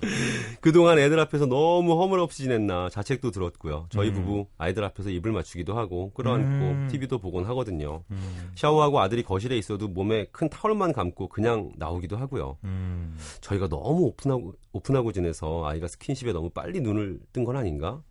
그동안 0.61 0.99
애들 0.99 1.19
앞에서 1.21 1.47
너무 1.47 2.01
허물없이 2.01 2.43
지냈나 2.45 2.89
자책도 2.91 3.31
들었고요. 3.31 3.87
저희 3.91 4.13
부부 4.13 4.47
아이들 4.59 4.85
앞에서 4.85 5.11
입을 5.11 5.33
맞추기도 5.33 5.77
하고 5.77 6.11
끌어안고 6.13 6.65
음. 6.67 6.89
TV도 6.91 7.19
보곤 7.19 7.45
하거든요. 7.47 8.03
샤워하고 8.55 9.01
아들이 9.01 9.23
거실에 9.23 9.57
있어도 9.57 9.89
몸에 9.89 10.27
큰 10.33 10.49
타올만 10.49 10.93
감고 10.93 11.29
그냥 11.29 11.71
나오기도 11.77 12.17
하고요. 12.17 12.59
음. 12.65 13.17
저희가 13.41 13.69
너무 13.69 14.05
오픈하고 14.07 14.55
오픈하고 14.73 15.13
지내서 15.13 15.67
아이가 15.67 15.87
스킨십에 15.89 16.33
너무 16.33 16.51
빨리 16.51 16.81
눈을 16.81 17.21
뜬 17.33 17.45
건 17.45 17.57
아닌가? 17.57 18.03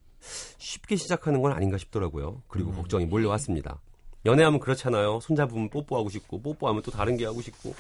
쉽게 0.58 0.96
시작하는 0.96 1.42
건 1.42 1.52
아닌가 1.52 1.78
싶더라고요. 1.78 2.42
그리고 2.48 2.72
걱정이 2.72 3.06
몰려왔습니다. 3.06 3.80
연애하면 4.26 4.60
그렇잖아요. 4.60 5.20
손잡으면 5.22 5.70
뽀뽀하고 5.70 6.10
싶고 6.10 6.42
뽀뽀하면 6.42 6.82
또 6.82 6.90
다른 6.90 7.16
게 7.18 7.26
하고 7.26 7.42
싶고 7.42 7.76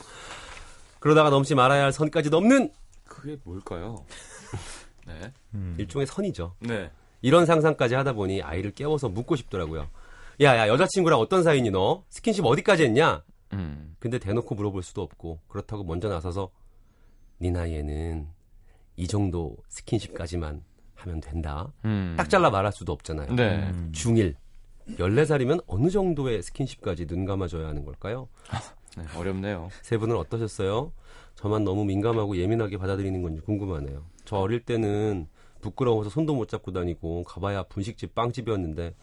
그러다가 1.00 1.29
넘지 1.29 1.55
말아야 1.55 1.83
할 1.85 1.91
선까지 1.91 2.29
넘는 2.29 2.71
그게 3.05 3.38
뭘까요? 3.43 4.05
네. 5.07 5.33
일종의 5.77 6.07
선이죠. 6.07 6.55
네. 6.59 6.91
이런 7.21 7.45
상상까지 7.45 7.95
하다 7.95 8.13
보니 8.13 8.41
아이를 8.41 8.71
깨워서 8.71 9.09
묻고 9.09 9.35
싶더라고요. 9.35 9.88
야, 10.41 10.57
야, 10.57 10.67
여자친구랑 10.67 11.19
어떤 11.19 11.43
사이니 11.43 11.71
너? 11.71 12.03
스킨십 12.09 12.45
어디까지 12.45 12.83
했냐? 12.85 13.24
음. 13.53 13.95
근데 14.00 14.19
대놓고 14.19 14.53
물어볼 14.55 14.83
수도 14.83 15.01
없고 15.01 15.39
그렇다고 15.47 15.83
먼저 15.83 16.09
나서서 16.09 16.50
네 17.38 17.51
나이에는 17.51 18.27
이 18.97 19.07
정도 19.07 19.55
스킨십까지만 19.69 20.63
하면 20.95 21.21
된다. 21.21 21.71
음. 21.85 22.15
딱 22.17 22.29
잘라 22.29 22.50
말할 22.50 22.71
수도 22.71 22.91
없잖아요. 22.93 23.35
네. 23.35 23.71
중1 23.91 24.35
14살이면 24.97 25.63
어느 25.67 25.89
정도의 25.89 26.43
스킨십까지 26.43 27.07
눈 27.07 27.25
감아줘야 27.25 27.67
하는 27.67 27.83
걸까요? 27.85 28.27
네. 28.95 29.03
어렵네요. 29.17 29.69
세 29.81 29.97
분은 29.97 30.15
어떠셨어요? 30.15 30.91
저만 31.35 31.63
너무 31.63 31.85
민감하고 31.85 32.37
예민하게 32.37 32.77
받아들이는 32.77 33.21
건지 33.21 33.41
궁금하네요. 33.41 34.03
저 34.23 34.37
어릴 34.37 34.61
때는 34.61 35.27
부끄러워서 35.61 36.09
손도 36.09 36.35
못 36.35 36.47
잡고 36.47 36.71
다니고 36.71 37.23
가봐야 37.23 37.63
분식집 37.63 38.15
빵집이었는데 38.15 38.95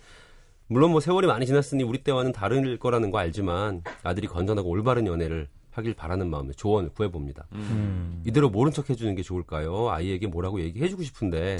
물론 0.69 0.93
뭐 0.93 1.01
세월이 1.01 1.27
많이 1.27 1.45
지났으니 1.45 1.83
우리 1.83 1.99
때와는 1.99 2.33
다를 2.33 2.79
거라는 2.79 3.11
거 3.11 3.19
알지만 3.19 3.83
아들이 4.03 4.27
건전하고 4.27 4.69
올바른 4.69 5.07
연애를 5.07 5.49
하길 5.71 5.95
바라는 5.95 6.31
마음에 6.31 6.53
조언을 6.53 6.91
구해봅니다. 6.91 7.47
음. 7.53 8.23
이대로 8.27 8.49
모른 8.51 8.73
척 8.73 8.89
해주는 8.91 9.15
게 9.15 9.23
좋을까요? 9.23 9.91
아이에게 9.91 10.27
뭐라고 10.27 10.61
얘기해주고 10.61 11.03
싶은데 11.03 11.59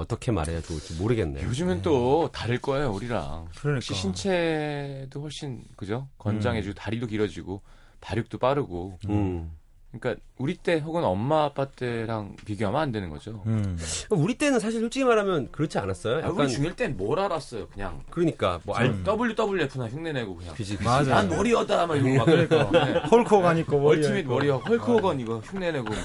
어떻게 0.00 0.32
말해야 0.32 0.62
좋을지 0.62 0.94
모르겠네요. 0.94 1.46
요즘엔 1.46 1.82
또 1.82 2.30
다를 2.32 2.58
거예요, 2.58 2.90
우리랑. 2.90 3.48
그러니까. 3.56 3.94
신체도 3.94 5.20
훨씬 5.20 5.62
그죠? 5.76 6.08
건장해지고 6.18 6.74
다리도 6.74 7.06
길어지고 7.06 7.60
발육도 8.00 8.38
빠르고. 8.38 8.98
음. 9.08 9.52
그러니까 9.92 10.22
우리 10.38 10.54
때 10.54 10.78
혹은 10.78 11.02
엄마 11.02 11.44
아빠 11.44 11.64
때랑 11.64 12.36
비교하면 12.44 12.80
안 12.80 12.92
되는 12.92 13.10
거죠. 13.10 13.42
음. 13.46 13.76
우리 14.10 14.34
때는 14.34 14.60
사실 14.60 14.80
솔직히 14.80 15.04
말하면 15.04 15.48
그렇지 15.50 15.78
않았어요? 15.78 16.18
아, 16.18 16.20
약간 16.20 16.40
우리 16.42 16.48
중1 16.48 16.76
땐 16.76 16.97
뭘 16.97 17.18
알았어요, 17.18 17.66
그냥. 17.68 18.00
그러니까 18.08 18.60
뭐 18.64 18.76
알, 18.76 18.86
음. 18.86 19.04
WWF나 19.04 19.88
흉내내고 19.88 20.36
그냥. 20.36 20.54
그지 20.54 20.76
그지. 20.76 20.84
맞아. 20.84 21.22
난 21.22 21.36
워리어다 21.36 21.86
막 21.88 21.96
이러고 21.96 22.14
막 22.18 22.24
그러니까. 22.24 22.70
네. 22.70 23.00
헐크호간 23.10 23.58
있고 23.58 23.80
머리에 23.80 24.02
얼티밋 24.04 24.20
있고. 24.24 24.34
워리어 24.34 24.56
헐크 24.58 24.92
호건 24.92 25.18
이거 25.20 25.38
흉내내고 25.40 25.84
무슨 25.88 26.02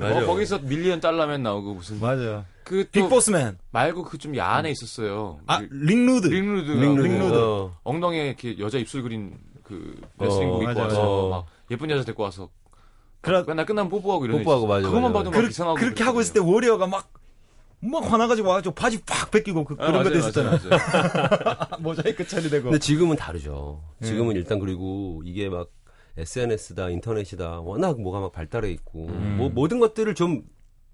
맞아. 0.00 0.18
어, 0.18 0.26
거기서 0.26 0.58
Million 0.58 1.00
Dollar 1.00 1.28
Man 1.28 1.42
나오고 1.44 1.74
무슨 1.74 2.00
맞아. 2.00 2.44
그또 2.64 2.90
빅보스맨. 2.90 3.56
말고 3.70 4.02
그 4.04 4.18
좀 4.18 4.36
야한 4.36 4.60
애 4.60 4.70
있었어요. 4.70 5.38
아, 5.46 5.60
그 5.60 5.68
링루드. 5.70 6.26
링루드 6.26 6.70
링루드. 6.72 7.00
링루드 7.06 7.34
어. 7.38 7.76
엉덩이에 7.84 8.26
이렇게 8.26 8.58
여자 8.58 8.78
입술 8.78 9.02
그린 9.02 9.36
그 9.62 10.00
레슬링복 10.18 10.58
어, 10.58 10.62
입고 10.62 10.74
맞아요. 10.74 10.88
와서 10.88 11.26
어. 11.26 11.28
막 11.30 11.46
예쁜 11.70 11.88
여자 11.90 12.02
데리고 12.04 12.24
와서 12.24 12.48
그러, 13.22 13.42
맨날 13.44 13.64
끝나면 13.64 13.88
뽀뽀하고 13.90 14.24
이런 14.26 14.38
뽀뽀하고 14.42 14.66
맞아, 14.66 14.86
그것만 14.86 15.12
맞아, 15.12 15.18
봐도 15.20 15.30
그렇- 15.30 15.42
막 15.44 15.50
이상하고 15.50 15.78
그렇게 15.78 16.04
하고 16.04 16.20
있을 16.20 16.34
때 16.34 16.40
워리어가 16.40 16.86
막, 16.86 17.10
막 17.80 17.98
화나가지고 18.12 18.48
와가지고 18.48 18.74
바지 18.74 19.00
팍 19.04 19.30
벗기고 19.30 19.64
그, 19.64 19.74
런 19.74 20.02
것도 20.04 20.18
있었잖아. 20.18 20.58
모자이크 21.80 22.26
처리되고. 22.26 22.64
근데 22.64 22.78
지금은 22.78 23.16
다르죠. 23.16 23.82
네. 23.98 24.08
지금은 24.08 24.36
일단 24.36 24.58
그리고 24.58 25.22
이게 25.24 25.48
막 25.48 25.70
SNS다 26.16 26.90
인터넷이다 26.90 27.60
워낙 27.60 27.98
뭐가 28.00 28.20
막 28.20 28.32
발달해 28.32 28.70
있고 28.72 29.06
음. 29.06 29.36
뭐 29.38 29.48
모든 29.48 29.78
것들을 29.80 30.14
좀 30.14 30.42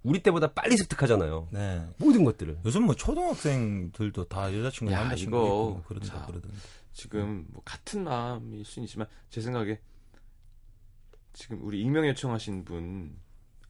우리 0.04 0.23
때보다 0.23 0.52
빨리 0.52 0.76
습득하잖아요. 0.76 1.49
네. 1.50 1.82
모든 1.99 2.25
것들을. 2.25 2.58
요즘 2.64 2.85
뭐 2.85 2.94
초등학생들도 2.94 4.25
다 4.25 4.54
여자친구 4.56 4.92
야, 4.92 5.00
남자친구 5.00 5.37
있고 5.37 5.82
그런다 5.88 6.06
자. 6.06 6.26
그러던데. 6.26 6.56
지금 6.92 7.47
뭐 7.50 7.62
같은 7.64 8.04
마음일 8.04 8.64
수는 8.64 8.85
있지만 8.85 9.06
제 9.30 9.40
생각에 9.40 9.78
지금 11.38 11.61
우리 11.62 11.80
익명 11.83 12.04
요청하신 12.09 12.64
분 12.64 13.16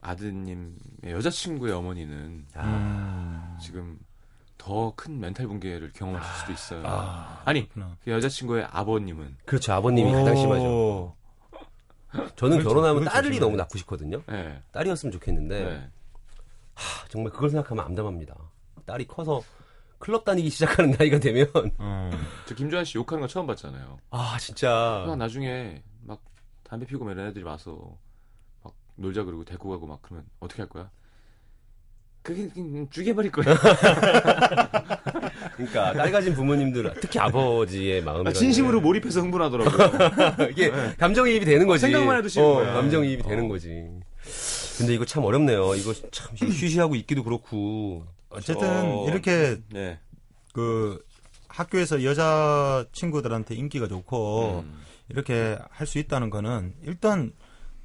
아드님의 0.01 0.73
여자친구의 1.05 1.71
어머니는 1.73 2.47
음. 2.57 3.57
지금 3.61 3.99
더 4.57 4.91
큰 4.95 5.19
멘탈 5.19 5.45
붕괴를 5.45 5.91
경험하실 5.93 6.33
수도 6.39 6.51
있어요. 6.51 6.81
아, 6.87 7.43
그렇구나. 7.45 7.95
그 8.03 8.09
여자친구의 8.11 8.65
아버님은 8.71 9.37
그렇죠. 9.45 9.71
아버님이 9.73 10.11
가장 10.11 10.35
심하죠. 10.35 10.63
오. 10.65 11.15
저는 12.35 12.57
그렇죠. 12.57 12.69
결혼하면 12.69 13.01
그렇죠, 13.03 13.13
딸이. 13.21 13.39
너무 13.39 13.55
낳고 13.55 13.77
싶거든요. 13.77 14.23
네. 14.27 14.59
딸이었으면 14.71 15.11
좋겠는데 15.11 15.63
네. 15.63 15.89
하, 16.73 17.07
정말 17.07 17.31
그걸 17.31 17.51
생각하면 17.51 17.85
암담합니다. 17.85 18.35
딸이 18.87 19.05
커서 19.05 19.43
클럽 19.99 20.25
다니기 20.25 20.49
시작하는 20.49 20.91
나이가 20.97 21.19
되면 21.19 21.45
어. 21.77 22.09
저 22.47 22.55
김조한 22.55 22.83
씨 22.83 22.97
욕하는 22.97 23.21
거 23.21 23.27
처음 23.27 23.45
봤잖아요. 23.45 23.99
아 24.09 24.37
진짜 24.39 25.05
나중에 25.19 25.83
막 26.01 26.19
담배 26.69 26.85
피고 26.85 27.03
막 27.03 27.11
이런 27.13 27.27
애들이 27.27 27.43
와서 27.43 27.97
막 28.63 28.73
놀자 28.95 29.23
그러고 29.23 29.43
데리고 29.43 29.69
가고 29.69 29.87
막 29.87 29.99
그러면 30.01 30.25
어떻게 30.39 30.61
할 30.61 30.69
거야? 30.69 30.89
그게 32.21 32.47
그냥 32.49 32.87
죽여버릴 32.91 33.31
거야. 33.31 33.55
그러니까 35.55 35.93
딸 35.93 36.11
가진 36.11 36.33
부모님들 36.33 36.93
특히 37.01 37.17
아버지의 37.19 38.03
마음이 38.03 38.29
아, 38.29 38.33
진심으로 38.33 38.81
몰입해서 38.81 39.21
흥분하더라고요. 39.21 40.49
이게 40.51 40.69
감정이입이 40.97 41.45
되는 41.45 41.65
거지. 41.65 41.81
생각만 41.81 42.17
해도 42.17 42.27
싫은 42.27 42.45
어, 42.45 42.53
거야. 42.55 42.73
감정이입이 42.73 43.23
어. 43.25 43.27
되는 43.27 43.47
거지. 43.47 43.89
근데 44.77 44.93
이거 44.93 45.05
참 45.05 45.23
어렵네요. 45.23 45.75
이거 45.75 45.93
참 46.11 46.35
휴시하고 46.35 46.95
있기도 46.97 47.23
그렇고. 47.23 48.05
어쨌든 48.29 48.67
어. 48.67 49.05
이렇게 49.09 49.57
네. 49.71 49.99
그 50.53 51.03
학교에서 51.47 52.03
여자 52.03 52.85
친구들한테 52.93 53.55
인기가 53.55 53.87
좋고 53.87 54.63
음. 54.65 54.79
이렇게 55.09 55.57
할 55.71 55.87
수 55.87 55.97
있다는 55.99 56.29
거는 56.29 56.75
일단 56.83 57.33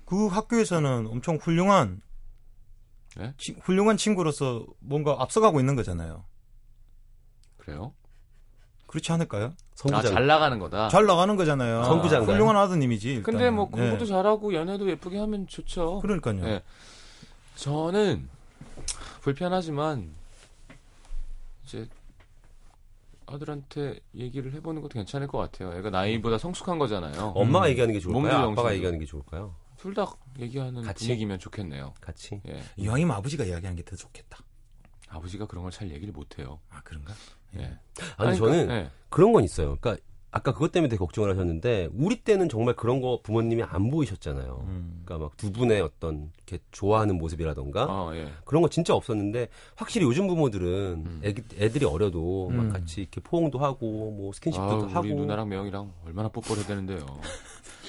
그 0.04 0.26
학교에서는 0.26 1.06
엄청 1.06 1.36
훌륭한 1.36 2.02
네? 3.16 3.32
치- 3.38 3.56
훌륭한 3.62 3.96
친구로서 3.96 4.66
뭔가 4.80 5.16
앞서가고 5.18 5.60
있는 5.60 5.76
거잖아요. 5.76 6.24
그래요? 7.58 7.94
그렇지 8.86 9.10
않을까요? 9.12 9.46
아, 9.46 9.56
선부장. 9.74 10.12
잘 10.12 10.26
나가는 10.26 10.58
거다. 10.58 10.88
잘 10.88 11.06
나가는 11.06 11.34
거잖아요. 11.36 11.84
선구자인가요? 11.84 12.32
훌륭한 12.34 12.56
아드님이지. 12.56 13.14
일단은. 13.14 13.24
근데 13.38 13.50
뭐 13.50 13.66
공부도 13.68 14.04
네. 14.04 14.06
잘하고 14.06 14.52
연애도 14.54 14.88
예쁘게 14.90 15.18
하면 15.18 15.46
좋죠. 15.46 16.00
그러니까요. 16.00 16.42
네. 16.42 16.62
저는 17.56 18.28
불편하지만 19.22 20.12
이제 21.64 21.88
아들한테 23.26 24.00
얘기를 24.14 24.52
해보는 24.54 24.82
것도 24.82 24.94
괜찮을 24.94 25.26
것 25.28 25.38
같아요. 25.38 25.72
애가 25.78 25.90
나이보다 25.90 26.38
성숙한 26.38 26.78
거잖아요. 26.78 27.32
엄마가 27.34 27.66
음. 27.66 27.70
얘기하는 27.70 27.94
게 27.94 28.00
좋을까요? 28.00 28.50
아빠가. 28.50 28.74
얘기하는 28.74 28.98
게 28.98 29.04
좋을까요? 29.06 29.54
둘 29.76 29.94
다 29.94 30.06
얘기하는 30.38 30.82
같이? 30.82 31.06
분위기면 31.06 31.38
좋겠네요. 31.38 31.92
같이. 32.00 32.40
예. 32.48 32.62
이왕이면 32.76 33.14
아버지가 33.16 33.44
이야기하는 33.44 33.76
게 33.76 33.82
더 33.82 33.96
좋겠다. 33.96 34.38
아버지가 35.08 35.46
그런 35.46 35.62
걸 35.62 35.70
잘 35.70 35.90
얘기를 35.90 36.12
못해요. 36.12 36.60
아 36.70 36.80
그런가? 36.82 37.12
예. 37.58 37.78
아니, 38.16 38.36
저는 38.36 38.66
그러니까, 38.66 38.74
예. 38.76 38.90
그런 39.10 39.32
건 39.32 39.44
있어요. 39.44 39.76
그러니까 39.80 40.02
아까 40.36 40.52
그것 40.52 40.72
때문에 40.72 40.88
되게 40.88 40.98
걱정을 40.98 41.30
하셨는데 41.30 41.90
우리 41.94 42.16
때는 42.16 42.48
정말 42.48 42.74
그런 42.74 43.00
거 43.00 43.20
부모님이 43.22 43.62
안 43.62 43.88
보이셨잖아요. 43.88 44.64
음. 44.66 45.02
그러니까 45.04 45.26
막 45.26 45.36
두 45.36 45.52
분의 45.52 45.80
어떤 45.80 46.32
이렇게 46.36 46.62
좋아하는 46.72 47.18
모습이라던가 47.18 47.86
어, 47.88 48.14
예. 48.14 48.28
그런 48.44 48.62
거 48.62 48.68
진짜 48.68 48.94
없었는데 48.94 49.48
확실히 49.76 50.06
요즘 50.06 50.26
부모들은 50.26 51.04
음. 51.06 51.20
애기, 51.22 51.42
애들이 51.58 51.84
어려도 51.84 52.50
막 52.50 52.62
음. 52.64 52.68
같이 52.70 53.02
이렇게 53.02 53.20
포옹도 53.20 53.58
하고 53.58 54.10
뭐 54.10 54.32
스킨십도 54.32 54.64
아, 54.64 54.74
우리 54.74 54.92
하고 54.92 55.06
누나랑 55.06 55.48
매형이랑 55.48 55.92
얼마나 56.06 56.28
뽀뽀를 56.28 56.62
해야 56.62 56.66
되는데요. 56.66 57.06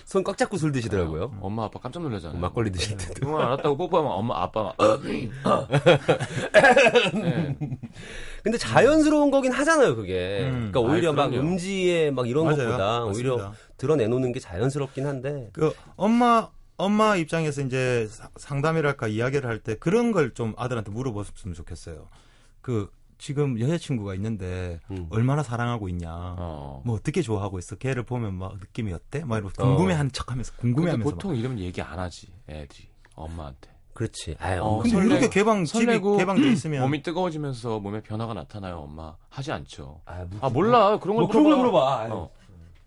손 0.06 0.24
꽉 0.24 0.38
잡고 0.38 0.58
술 0.58 0.72
드시더라고요. 0.72 1.34
엄마 1.42 1.64
아빠 1.66 1.80
깜짝 1.80 2.04
놀라잖아요. 2.04 2.40
막걸리 2.40 2.72
드실 2.72 2.96
때도. 2.96 3.26
그만 3.26 3.42
알았다고 3.42 3.76
뽀뽀하면 3.76 4.12
엄마 4.12 4.44
아빠 4.44 4.74
막. 4.78 5.02
예. 5.06 5.30
근데 8.44 8.58
자연스러운 8.58 9.32
거긴 9.32 9.52
하잖아요, 9.52 9.96
그게. 9.96 10.42
음. 10.44 10.70
그러니까 10.72 10.80
오히려 10.82 11.10
아이, 11.10 11.16
막. 11.16 11.34
음지에 11.34 12.12
막 12.12 12.28
이런 12.30 12.46
맞아요. 12.46 12.58
것보다 12.70 13.04
오히려 13.06 13.38
맞습니다. 13.38 13.60
드러내놓는 13.78 14.32
게 14.32 14.40
자연스럽긴 14.40 15.08
한데. 15.08 15.50
그 15.54 15.74
엄마 15.96 16.50
엄마 16.78 17.16
입장에서 17.16 17.62
이제 17.62 18.06
사- 18.10 18.30
상담이랄까 18.36 19.08
이야기를 19.08 19.50
할 19.50 19.60
때 19.60 19.76
그런 19.76 20.12
걸 20.12 20.34
좀 20.34 20.54
아들한테 20.58 20.92
물어봤으면 20.92 21.56
좋겠어요. 21.56 22.08
그 22.62 22.90
지금 23.18 23.60
여자친구가 23.60 24.14
있는데 24.16 24.80
음. 24.92 25.08
얼마나 25.10 25.42
사랑하고 25.44 25.88
있냐. 25.90 26.10
어. 26.12 26.82
뭐 26.86 26.96
어떻게 26.96 27.22
좋아하고 27.22 27.60
있어? 27.60 27.76
걔를 27.76 28.04
보면 28.04 28.34
막 28.36 28.56
느낌이 28.60 28.92
어때? 28.94 29.24
막 29.24 29.38
이러고 29.38 29.52
어. 29.64 29.66
궁금해하는 29.68 30.12
척하면서 30.12 30.52
근데 30.54 30.62
궁금해하면서 30.62 31.10
막. 31.10 31.16
보통 31.16 31.36
이러면 31.36 31.60
얘기 31.60 31.82
안 31.82 31.98
하지 32.00 32.28
애들이 32.50 32.90
엄마한테. 33.16 33.70
그렇지. 33.94 34.36
아유, 34.40 34.62
어, 34.62 34.82
근데 34.82 34.98
설레- 34.98 35.06
이렇게 35.12 35.30
개방 35.30 35.64
집이 35.64 35.86
설레고 35.86 36.18
개방돼 36.18 36.52
있으면 36.52 36.82
몸이 36.82 37.02
뜨거워지면서 37.02 37.80
몸에 37.80 38.02
변화가 38.02 38.34
나타나요 38.34 38.80
엄마 38.80 39.16
하지 39.30 39.54
않죠. 39.54 40.02
아, 40.06 40.26
무- 40.30 40.38
아 40.42 40.50
몰라 40.50 41.00
그런 41.00 41.16
걸뭐 41.16 41.30
그런 41.30 41.44
걸 41.46 41.56
물어봐. 41.58 42.04
물어봐. 42.08 42.14
어, 42.16 42.30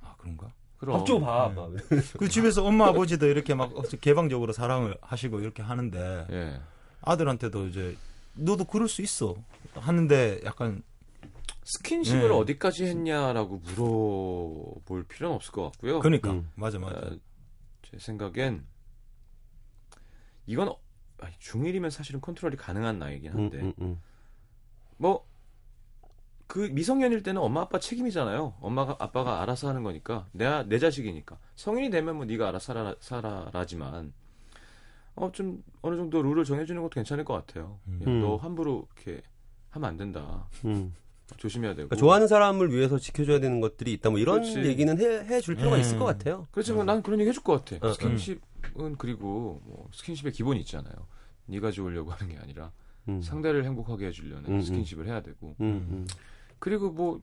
아 0.02 0.14
그런가? 0.18 0.52
그럼. 0.76 0.98
밥 0.98 1.06
줘, 1.06 1.18
밥. 1.18 1.54
막. 1.54 1.70
그 2.18 2.28
집에서 2.28 2.62
엄마 2.62 2.88
아버지도 2.88 3.26
이렇게 3.26 3.54
막 3.54 3.72
개방적으로 4.02 4.52
사랑을 4.52 4.96
하시고 5.00 5.40
이렇게 5.40 5.62
하는데 5.62 6.26
예. 6.30 6.60
아들한테도 7.00 7.68
이제 7.68 7.96
너도 8.38 8.64
그럴 8.64 8.88
수 8.88 9.02
있어 9.02 9.34
하는데 9.74 10.40
약간 10.44 10.82
스킨십을 11.64 12.24
예. 12.24 12.28
어디까지 12.28 12.86
했냐라고 12.86 13.58
물어볼 13.58 15.04
필요는 15.04 15.36
없을 15.36 15.52
것 15.52 15.64
같고요. 15.72 16.00
그러니까 16.00 16.32
음. 16.32 16.50
맞아 16.54 16.78
맞아. 16.78 16.96
어, 16.96 17.16
제 17.82 17.98
생각엔 17.98 18.66
이건 20.46 20.68
어- 20.68 20.80
아니, 21.20 21.34
중1이면 21.38 21.90
사실은 21.90 22.20
컨트롤이 22.20 22.56
가능한 22.56 22.98
나이긴 22.98 23.32
음, 23.32 23.36
한데 23.36 23.58
음, 23.60 23.72
음. 23.80 24.00
뭐 24.96 25.28
그 26.48 26.60
미성년일 26.72 27.22
때는 27.22 27.42
엄마 27.42 27.60
아빠 27.60 27.78
책임이잖아요. 27.78 28.54
엄마가 28.62 28.96
아빠가 28.98 29.42
알아서 29.42 29.68
하는 29.68 29.82
거니까 29.82 30.26
내가 30.32 30.62
내 30.64 30.78
자식이니까 30.78 31.38
성인이 31.56 31.90
되면 31.90 32.16
뭐 32.16 32.24
네가 32.24 32.48
알아서 32.48 32.72
살아, 32.72 32.94
살아라지만 33.00 34.14
어 35.20 35.30
좀 35.32 35.62
어느 35.82 35.96
정도 35.96 36.22
룰을 36.22 36.44
정해주는 36.44 36.80
것도 36.82 36.90
괜찮을 36.90 37.24
것 37.24 37.34
같아요. 37.34 37.78
야, 37.88 38.04
음. 38.06 38.20
너 38.20 38.36
함부로 38.36 38.86
이렇게 38.96 39.22
하면 39.70 39.88
안 39.88 39.96
된다. 39.96 40.48
음. 40.64 40.94
조심해야 41.36 41.72
되고. 41.74 41.88
그러니까 41.88 41.96
좋아하는 41.96 42.26
사람을 42.26 42.72
위해서 42.72 42.98
지켜줘야 42.98 43.38
되는 43.38 43.60
것들이 43.60 43.92
있다. 43.94 44.08
뭐 44.10 44.18
이런 44.18 44.40
그렇지. 44.40 44.64
얘기는 44.64 44.98
해, 44.98 45.04
해줄 45.26 45.56
필요가 45.56 45.76
음. 45.76 45.80
있을 45.80 45.98
것 45.98 46.06
같아요. 46.06 46.46
그렇지 46.52 46.72
뭐 46.72 46.84
난 46.84 47.02
그런 47.02 47.20
얘기 47.20 47.28
해줄 47.28 47.42
것 47.42 47.64
같아. 47.64 47.86
어, 47.86 47.92
스킨십은 47.92 48.96
그리고 48.96 49.60
뭐 49.64 49.88
스킨십의 49.92 50.32
기본이 50.32 50.60
있잖아요. 50.60 50.94
네가 51.46 51.70
좋으려고 51.70 52.10
하는 52.12 52.32
게 52.34 52.38
아니라 52.40 52.72
음. 53.08 53.20
상대를 53.20 53.64
행복하게 53.64 54.06
해주려는 54.06 54.46
음, 54.50 54.54
음. 54.56 54.60
스킨십을 54.62 55.06
해야 55.06 55.20
되고 55.22 55.54
음, 55.60 55.86
음. 55.90 56.06
그리고 56.58 56.90
뭐 56.90 57.20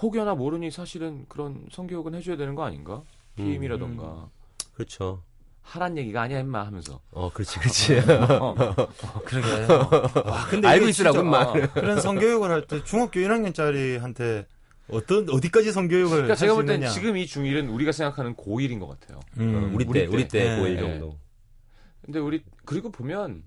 혹여나 0.00 0.34
모르니 0.34 0.70
사실은 0.70 1.26
그런 1.28 1.66
성교육은 1.70 2.14
해줘야 2.14 2.36
되는 2.36 2.54
거 2.54 2.62
아닌가? 2.64 3.02
피임이라던가 3.36 4.30
그렇죠. 4.74 5.22
하란 5.68 5.98
얘기가 5.98 6.22
아니야 6.22 6.40
임마 6.40 6.66
하면서 6.66 6.98
어, 7.10 7.30
그렇지, 7.30 7.58
그렇지. 7.58 7.98
어, 8.40 8.54
그러게. 9.26 9.72
와, 10.28 10.46
근데 10.48 10.66
알고 10.66 10.88
있으라고. 10.88 11.18
어. 11.18 11.52
그런 11.74 12.00
성교육을 12.00 12.50
할 12.50 12.66
때 12.66 12.82
중학교 12.84 13.20
1학년짜리한테 13.20 14.46
어떤 14.88 15.28
어디까지 15.28 15.72
성교육을 15.72 16.08
그러니까 16.10 16.32
할 16.32 16.36
제가 16.38 16.52
수볼 16.54 16.64
땐. 16.66 16.88
지금 16.88 17.18
이 17.18 17.26
중1은 17.26 17.70
우리가 17.72 17.92
생각하는 17.92 18.34
고1인 18.34 18.80
것 18.80 18.88
같아요. 18.88 19.20
음, 19.38 19.54
어, 19.54 19.74
우리, 19.74 19.84
때, 19.84 20.06
우리 20.06 20.26
때, 20.26 20.56
네. 20.56 20.58
고1 20.58 20.74
네. 20.76 20.80
정도. 20.80 21.18
근데 22.02 22.18
우리 22.18 22.42
그리고 22.64 22.90
보면 22.90 23.42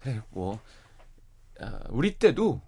그래 0.00 0.20
뭐 0.30 0.58
아, 1.60 1.78
우리 1.90 2.18
때도 2.18 2.60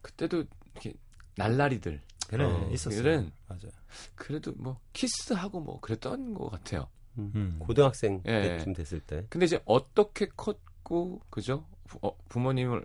그때도 0.00 0.44
이렇게 0.74 0.94
날라리들 1.36 2.00
그래 2.28 2.44
어, 2.46 2.70
있었어요. 2.72 3.26
맞아. 3.48 3.68
그래도 4.14 4.52
뭐 4.56 4.80
키스하고 4.94 5.60
뭐 5.60 5.80
그랬던 5.80 6.32
것 6.32 6.50
같아요. 6.50 6.88
음. 7.18 7.56
고등학생 7.58 8.22
예. 8.26 8.40
때쯤 8.42 8.72
됐을 8.74 9.00
때. 9.00 9.26
근데 9.28 9.46
이제 9.46 9.60
어떻게 9.64 10.26
컸고 10.36 11.20
그죠? 11.30 11.64
부, 11.86 11.98
어, 12.02 12.16
부모님이 12.28 12.80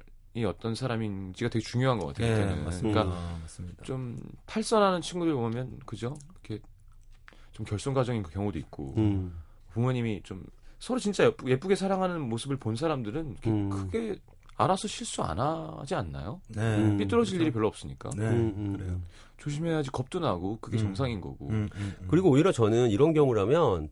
어떤 0.46 0.76
사람인지가 0.76 1.50
되게 1.50 1.64
중요한 1.64 1.98
것 2.00 2.08
같아요. 2.08 2.56
네. 2.56 2.64
맞습니다. 2.64 3.04
그러니까 3.04 3.18
아, 3.18 3.40
맞습니다. 3.42 3.84
좀 3.84 4.18
탈선하는 4.46 5.02
친구들 5.02 5.34
보면 5.34 5.80
그죠? 5.86 6.16
이렇게 6.32 6.64
좀 7.52 7.66
결손 7.66 7.94
가정인 7.94 8.24
경우도 8.24 8.58
있고 8.60 8.94
음. 8.98 9.40
부모님이 9.72 10.22
좀 10.24 10.44
서로 10.80 11.00
진짜 11.00 11.26
예쁘, 11.26 11.50
예쁘게 11.50 11.76
사랑하는 11.76 12.22
모습을 12.22 12.58
본 12.58 12.76
사람들은 12.76 13.36
음. 13.48 13.70
크게 13.70 14.20
알아서 14.56 14.88
실수 14.90 15.22
안 15.24 15.40
하지 15.40 15.96
않나요? 15.96 16.42
네. 16.50 16.62
음. 16.78 16.98
삐뚤어질 16.98 17.40
일이 17.40 17.52
별로 17.52 17.68
없으니까 17.68 18.10
네, 18.18 18.28
음, 18.28 18.54
음, 18.58 18.74
그래요. 18.78 18.92
음. 18.92 19.06
조심해야지 19.38 19.90
겁도 19.90 20.20
나고 20.20 20.60
그게 20.60 20.78
음. 20.78 20.84
정상인 20.84 21.22
거고 21.22 21.48
음, 21.48 21.70
음, 21.76 21.96
음. 22.02 22.08
그리고 22.10 22.30
오히려 22.30 22.52
저는 22.52 22.90
이런 22.90 23.14
경우라면 23.14 23.90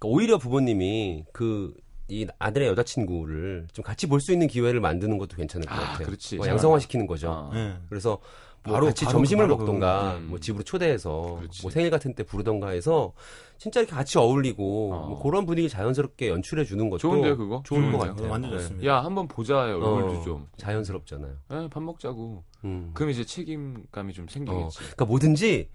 그러니까 0.00 0.08
오히려 0.16 0.38
부모님이 0.38 1.24
그 1.32 1.74
이 2.12 2.26
아들의 2.40 2.66
여자친구를 2.66 3.68
좀 3.72 3.84
같이 3.84 4.08
볼 4.08 4.18
수 4.20 4.32
있는 4.32 4.48
기회를 4.48 4.80
만드는 4.80 5.16
것도 5.16 5.36
괜찮을 5.36 5.64
것 5.64 5.72
아, 5.76 5.78
같아요. 5.92 6.06
그렇지. 6.06 6.38
뭐 6.38 6.48
양성화 6.48 6.80
시키는 6.80 7.06
거죠. 7.06 7.30
아. 7.30 7.56
예. 7.56 7.74
그래서 7.88 8.18
뭐 8.64 8.74
바로- 8.74 8.86
같이 8.86 9.04
바로 9.04 9.12
점심을 9.18 9.46
그- 9.46 9.54
먹던가 9.54 10.14
그- 10.14 10.18
음. 10.18 10.26
뭐 10.30 10.40
집으로 10.40 10.64
초대해서 10.64 11.36
그렇지. 11.38 11.62
뭐 11.62 11.70
생일 11.70 11.88
같은 11.88 12.12
때 12.16 12.24
부르던가 12.24 12.70
해서 12.70 13.12
진짜 13.58 13.78
이렇게 13.78 13.94
같이 13.94 14.18
어울리고 14.18 14.92
어. 14.92 15.06
뭐 15.10 15.22
그런 15.22 15.46
분위기 15.46 15.68
자연스럽게 15.68 16.30
연출해 16.30 16.64
주는 16.64 16.90
것도 16.90 16.98
좋은데요, 16.98 17.36
그거? 17.36 17.62
좋을 17.64 17.92
것? 17.92 17.98
같아요. 17.98 18.28
완전 18.28 18.50
네. 18.50 18.56
좋습니다. 18.58 18.86
야, 18.88 19.04
한번 19.04 19.28
보자, 19.28 19.60
얼굴도 19.60 20.18
어, 20.18 20.22
좀. 20.24 20.48
자연스럽잖아요. 20.56 21.32
에, 21.52 21.68
밥 21.68 21.80
먹자고. 21.80 22.42
음. 22.64 22.90
그럼 22.92 23.10
이제 23.10 23.24
책임감이 23.24 24.12
좀 24.14 24.24
어, 24.24 24.32
생기겠지. 24.32 24.78
그러니까 24.78 25.04
뭐든지 25.04 25.68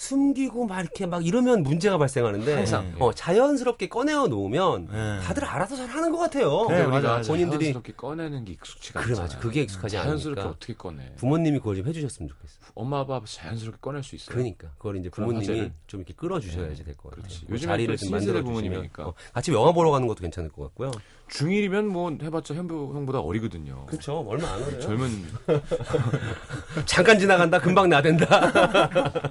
숨기고 0.00 0.64
막 0.66 0.80
이렇게 0.80 1.04
막 1.04 1.26
이러면 1.26 1.62
문제가 1.62 1.98
발생하는데 1.98 2.54
항상. 2.54 2.94
어, 2.98 3.12
자연스럽게 3.12 3.90
꺼내어 3.90 4.28
놓으면 4.28 4.88
예. 4.90 5.22
다들 5.22 5.44
알아서 5.44 5.76
잘 5.76 5.86
하는 5.88 6.10
것 6.10 6.16
같아요. 6.16 6.66
네, 6.70 6.76
우리가 6.76 6.88
맞아, 6.88 7.08
맞아. 7.18 7.30
본인들이- 7.34 7.60
자연스럽게 7.60 7.92
꺼내는 7.98 8.46
게 8.46 8.52
익숙치가 8.52 9.00
그래. 9.02 9.14
맞아. 9.14 9.38
그게 9.38 9.60
익숙하지 9.60 9.96
자연스럽게 9.96 10.40
않으니까 10.40 10.56
어떻게 10.56 10.74
꺼내? 10.74 11.12
부모님이 11.16 11.58
그걸 11.58 11.76
좀 11.76 11.86
해주셨으면 11.86 12.30
좋겠어. 12.30 12.54
엄마 12.74 13.00
아빠 13.00 13.20
자연스럽게 13.22 13.76
꺼낼 13.82 14.02
수 14.02 14.14
있어요. 14.16 14.32
그러니까 14.34 14.68
그걸 14.78 14.96
이제 14.96 15.10
부모님이 15.10 15.44
화제를? 15.46 15.72
좀 15.86 16.00
이렇게 16.00 16.14
끌어주셔야지 16.14 16.82
될 16.82 16.96
것 16.96 17.10
같아요. 17.10 17.26
요즘엔 17.50 17.58
자리를 17.68 17.94
또좀 17.98 18.10
만들어 18.10 18.42
부모님이니까. 18.42 19.02
주시면 19.02 19.12
같이 19.34 19.52
영화 19.52 19.72
보러 19.72 19.90
가는 19.90 20.06
것도 20.06 20.22
괜찮을 20.22 20.48
것 20.48 20.62
같고요. 20.62 20.92
중1이면 21.28 21.84
뭐 21.88 22.10
해봤자 22.22 22.54
현부 22.54 22.92
형보다 22.94 23.20
어리거든요. 23.20 23.84
그렇죠. 23.84 24.20
얼마 24.26 24.48
안 24.50 24.62
어려요. 24.62 24.80
젊은 24.80 25.10
잠깐 26.86 27.18
지나간다. 27.18 27.60
금방 27.60 27.90
나댄다. 27.90 29.30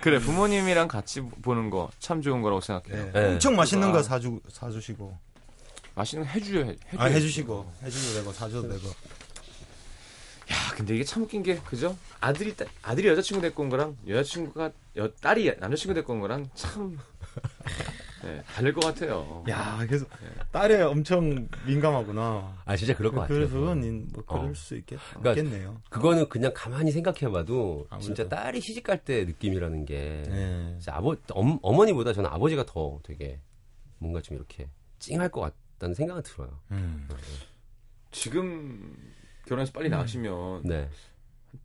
그래 0.00 0.18
부모님이랑 0.18 0.88
같이 0.88 1.20
보는 1.20 1.70
거 1.70 1.90
참 1.98 2.20
좋은 2.22 2.42
거라고 2.42 2.60
생각해요. 2.60 3.06
예. 3.06 3.10
네. 3.12 3.32
엄청 3.32 3.56
맛있는 3.56 3.88
아. 3.88 3.92
거 3.92 4.02
사주 4.02 4.40
사주시고 4.48 5.16
맛있는 5.94 6.24
거 6.26 6.30
해줘야 6.32 6.64
해. 6.66 6.76
아 6.96 7.04
해주시고 7.06 7.72
해주도 7.82 8.20
되고 8.20 8.32
사줘도 8.32 8.68
되고 8.68 8.88
야 10.50 10.54
근데 10.76 10.94
이게 10.94 11.04
참 11.04 11.22
웃긴 11.24 11.42
게 11.42 11.56
그죠? 11.60 11.96
아들이 12.20 12.54
딸- 12.56 12.68
아들이 12.82 13.08
여자친구 13.08 13.40
데리고 13.42 13.62
온 13.64 13.68
거랑 13.68 13.96
여자친구가 14.06 14.70
여, 14.96 15.10
딸이 15.20 15.56
남자친구 15.58 15.94
데리고 15.94 16.12
온 16.14 16.20
거랑 16.20 16.48
참 16.54 16.98
네, 18.22 18.42
다를 18.46 18.72
것 18.72 18.80
같아요. 18.80 19.44
야 19.48 19.78
그래서 19.86 20.04
딸에 20.50 20.82
엄청 20.82 21.48
민감하구나 21.66 22.62
아 22.64 22.76
진짜 22.76 22.96
그럴 22.96 23.12
것 23.12 23.20
같아요. 23.20 23.36
그래서 23.38 23.54
그건 23.54 24.08
뭐 24.12 24.24
그럴 24.26 24.50
어. 24.50 24.54
수 24.54 24.76
있겠, 24.76 24.98
그러니까 25.14 25.30
있겠네요 25.42 25.80
그거는 25.88 26.28
그냥 26.28 26.52
가만히 26.54 26.90
생각해봐도 26.90 27.86
아무래도. 27.90 28.00
진짜 28.14 28.28
딸이 28.28 28.60
시집 28.60 28.82
갈 28.84 28.98
때 29.04 29.24
느낌이라는 29.24 29.84
게 29.84 30.24
예. 30.28 30.68
진짜 30.78 30.96
아버 30.96 31.14
엄, 31.30 31.58
어머니보다 31.62 32.12
저는 32.12 32.28
아버지가 32.30 32.66
더 32.66 32.98
되게 33.04 33.40
뭔가 33.98 34.20
좀 34.20 34.36
이렇게 34.36 34.68
찡할 34.98 35.28
것 35.28 35.40
같다는 35.40 35.94
생각은 35.94 36.22
들어요. 36.24 36.58
음. 36.72 37.08
지금 38.10 38.96
결혼해서 39.46 39.72
빨리 39.72 39.88
나가시면 39.88 40.62
네. 40.64 40.88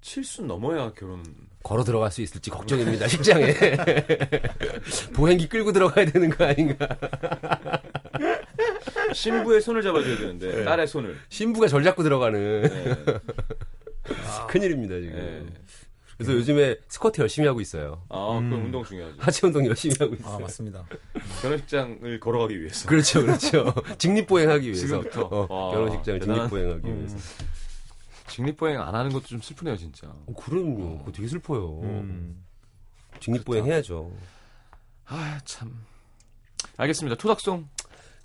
칠순 0.02 0.48
넘어야 0.48 0.92
결혼. 0.94 1.24
걸어 1.64 1.84
들어갈 1.84 2.12
수 2.12 2.22
있을지 2.22 2.50
걱정입니다, 2.50 3.08
식장에. 3.08 3.54
보행기 5.16 5.48
끌고 5.48 5.72
들어가야 5.72 6.06
되는 6.06 6.30
거 6.30 6.46
아닌가. 6.46 6.88
신부의 9.14 9.62
손을 9.62 9.82
잡아줘야 9.82 10.18
되는데 10.18 10.56
네. 10.58 10.64
딸의 10.66 10.88
손을. 10.88 11.18
신부가 11.30 11.68
절 11.68 11.84
잡고 11.84 12.04
들어가는 12.04 12.62
네. 12.64 12.86
큰일입니다, 14.50 14.96
지금. 15.00 15.16
네. 15.16 15.46
그래서 16.18 16.34
요즘에 16.34 16.78
스쿼트 16.88 17.22
열심히 17.22 17.48
하고 17.48 17.60
있어요. 17.60 18.04
아, 18.10 18.40
그 18.40 18.56
음. 18.56 18.66
운동 18.66 18.84
중요하죠. 18.84 19.16
하체 19.18 19.48
운동 19.48 19.66
열심히 19.66 19.96
하고 20.00 20.14
있어요. 20.14 20.36
아 20.36 20.40
맞습니다 20.40 20.86
결혼식장을 21.42 22.20
걸어가기 22.20 22.60
위해서. 22.60 22.88
그렇죠, 22.88 23.22
그렇죠. 23.22 23.74
직립보행하기 23.98 24.66
위해서. 24.66 24.82
지금부터? 24.86 25.22
어, 25.24 25.48
와, 25.50 25.72
결혼식장 25.72 26.20
직립보행하기 26.20 26.88
음. 26.88 27.00
위해서. 27.00 27.18
직립보행 28.38 28.82
안 28.82 28.96
하는 28.96 29.12
것도 29.12 29.26
좀 29.28 29.42
슬프네요, 29.42 29.78
진짜. 29.78 30.08
어, 30.08 30.34
그럼요. 30.36 30.98
그거 31.00 31.12
되게 31.12 31.28
슬퍼요. 31.28 31.82
음. 31.82 32.44
직립보행 33.20 33.66
해야죠. 33.66 34.12
아, 35.06 35.40
참. 35.46 35.86
알겠습니다. 36.78 37.16
토닥송. 37.16 37.68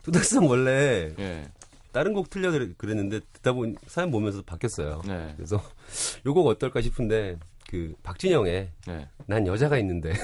토닥성 0.02 0.48
원래 0.48 1.12
예. 1.18 1.46
다른 1.92 2.14
곡 2.14 2.30
틀려 2.30 2.50
그랬는데 2.78 3.20
듣다 3.34 3.52
보니 3.52 3.74
사연 3.86 4.10
보면서 4.10 4.40
바뀌었어요. 4.42 5.02
네. 5.04 5.34
그래서 5.36 5.62
요 6.24 6.32
곡 6.32 6.46
어떨까 6.46 6.80
싶은데 6.80 7.38
그 7.68 7.94
박진영의 8.02 8.70
네. 8.86 9.08
난 9.26 9.46
여자가 9.46 9.76
있는데 9.78 10.14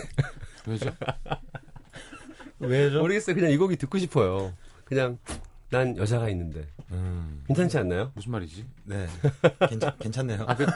왜죠? 0.67 0.91
왜죠? 2.59 3.01
모르겠어요. 3.01 3.37
그냥 3.37 3.51
이 3.51 3.59
곡이 3.59 3.77
듣고 3.77 3.99
싶어요. 3.99 4.55
그냥 4.87 5.19
난 5.71 5.97
여자가 5.97 6.29
있는데 6.31 6.67
음. 6.93 7.43
괜찮지 7.47 7.79
않나요? 7.79 8.13
무슨 8.15 8.33
말이지? 8.33 8.65
네 8.85 9.07
괜찮, 9.69 9.97
괜찮네요 9.99 10.45
아, 10.47 10.55
그, 10.55 10.67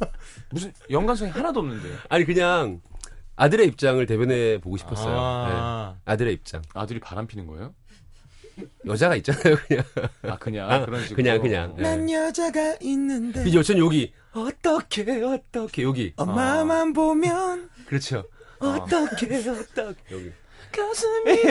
무슨 0.50 0.72
연관성이 0.90 1.30
하나도 1.30 1.60
없는데. 1.60 1.88
아니 2.08 2.24
그냥 2.24 2.80
아들의 3.36 3.66
입장을 3.68 4.04
대변해 4.06 4.58
보고 4.60 4.76
싶었어요. 4.76 5.16
아. 5.16 5.94
네. 5.94 6.12
아들의 6.12 6.34
입장. 6.34 6.62
아들이 6.74 6.98
바람 6.98 7.26
피는 7.26 7.46
거예요? 7.46 7.72
여자가 8.86 9.14
있잖아요. 9.16 9.56
그냥 9.68 9.84
아, 10.22 10.36
그냥. 10.38 10.70
아, 10.70 10.84
그런 10.84 11.02
식으로. 11.02 11.16
그냥, 11.16 11.40
그냥. 11.40 11.76
네. 11.76 11.82
난 11.82 12.10
여자가 12.10 12.76
있는데 12.80 13.44
이제 13.46 13.62
전 13.62 13.78
여기 13.78 14.12
어떻게 14.32 15.22
어떻게 15.22 15.82
여기 15.84 16.12
엄마만 16.16 16.92
보면 16.92 17.70
그렇죠. 17.86 18.24
아. 18.58 18.66
어떻게 18.66 19.36
어떻게 19.48 20.14
여기 20.14 20.32
가슴이 20.72 21.42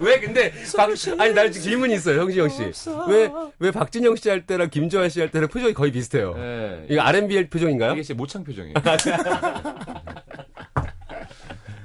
왜 0.00 0.20
근데 0.20 0.52
박, 0.76 0.90
아니 1.18 1.34
나 1.34 1.50
지금 1.50 1.62
질문이 1.62 1.94
있어요 1.94 2.20
형진영 2.20 2.48
씨왜 2.48 3.30
왜 3.58 3.70
박진영 3.70 4.16
씨 4.16 4.28
할 4.28 4.46
때랑 4.46 4.70
김조한 4.70 5.08
씨할 5.08 5.30
때랑 5.30 5.48
표정이 5.48 5.72
거의 5.74 5.92
비슷해요 5.92 6.34
네. 6.34 6.86
이거 6.90 7.02
R&B 7.02 7.48
표정인가요? 7.48 7.92
이게 7.92 8.02
제 8.02 8.12
모창 8.14 8.42
표정이에요. 8.44 8.74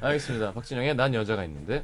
알겠습니다. 0.01 0.53
박진영의 0.53 0.95
난 0.95 1.13
여자가 1.13 1.43
있는데. 1.45 1.83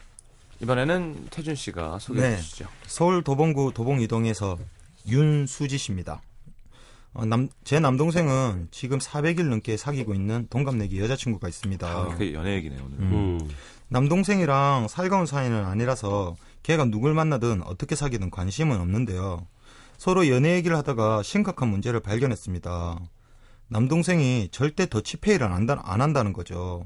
이번에는 0.61 1.27
태준 1.31 1.55
씨가 1.55 1.99
소개해 1.99 2.29
네. 2.29 2.37
주시죠. 2.37 2.67
서울 2.85 3.23
도봉구 3.23 3.73
도봉 3.73 4.01
이동에서 4.01 4.57
윤수지 5.07 5.77
씨입니다. 5.77 6.21
어, 7.13 7.25
남, 7.25 7.49
제 7.63 7.79
남동생은 7.79 8.69
지금 8.71 8.99
400일 8.99 9.49
넘게 9.49 9.75
사귀고 9.75 10.13
있는 10.13 10.47
동갑내기 10.49 10.99
여자친구가 10.99 11.47
있습니다. 11.49 11.87
아, 11.87 12.15
그 12.15 12.33
연애 12.33 12.53
얘기네, 12.55 12.77
오늘. 12.77 12.99
음. 12.99 13.11
음. 13.41 13.49
남동생이랑 13.89 14.87
살가운 14.87 15.25
사이는 15.25 15.65
아니라서 15.65 16.37
걔가 16.63 16.85
누굴 16.85 17.13
만나든 17.13 17.63
어떻게 17.63 17.95
사귀든 17.95 18.29
관심은 18.29 18.79
없는데요. 18.79 19.45
서로 19.97 20.29
연애 20.29 20.55
얘기를 20.55 20.77
하다가 20.77 21.23
심각한 21.23 21.67
문제를 21.67 21.99
발견했습니다. 21.99 22.99
남동생이 23.67 24.49
절대 24.51 24.87
더치페이를 24.87 25.45
안, 25.45 25.53
한다, 25.53 25.81
안 25.83 26.01
한다는 26.01 26.33
거죠. 26.33 26.85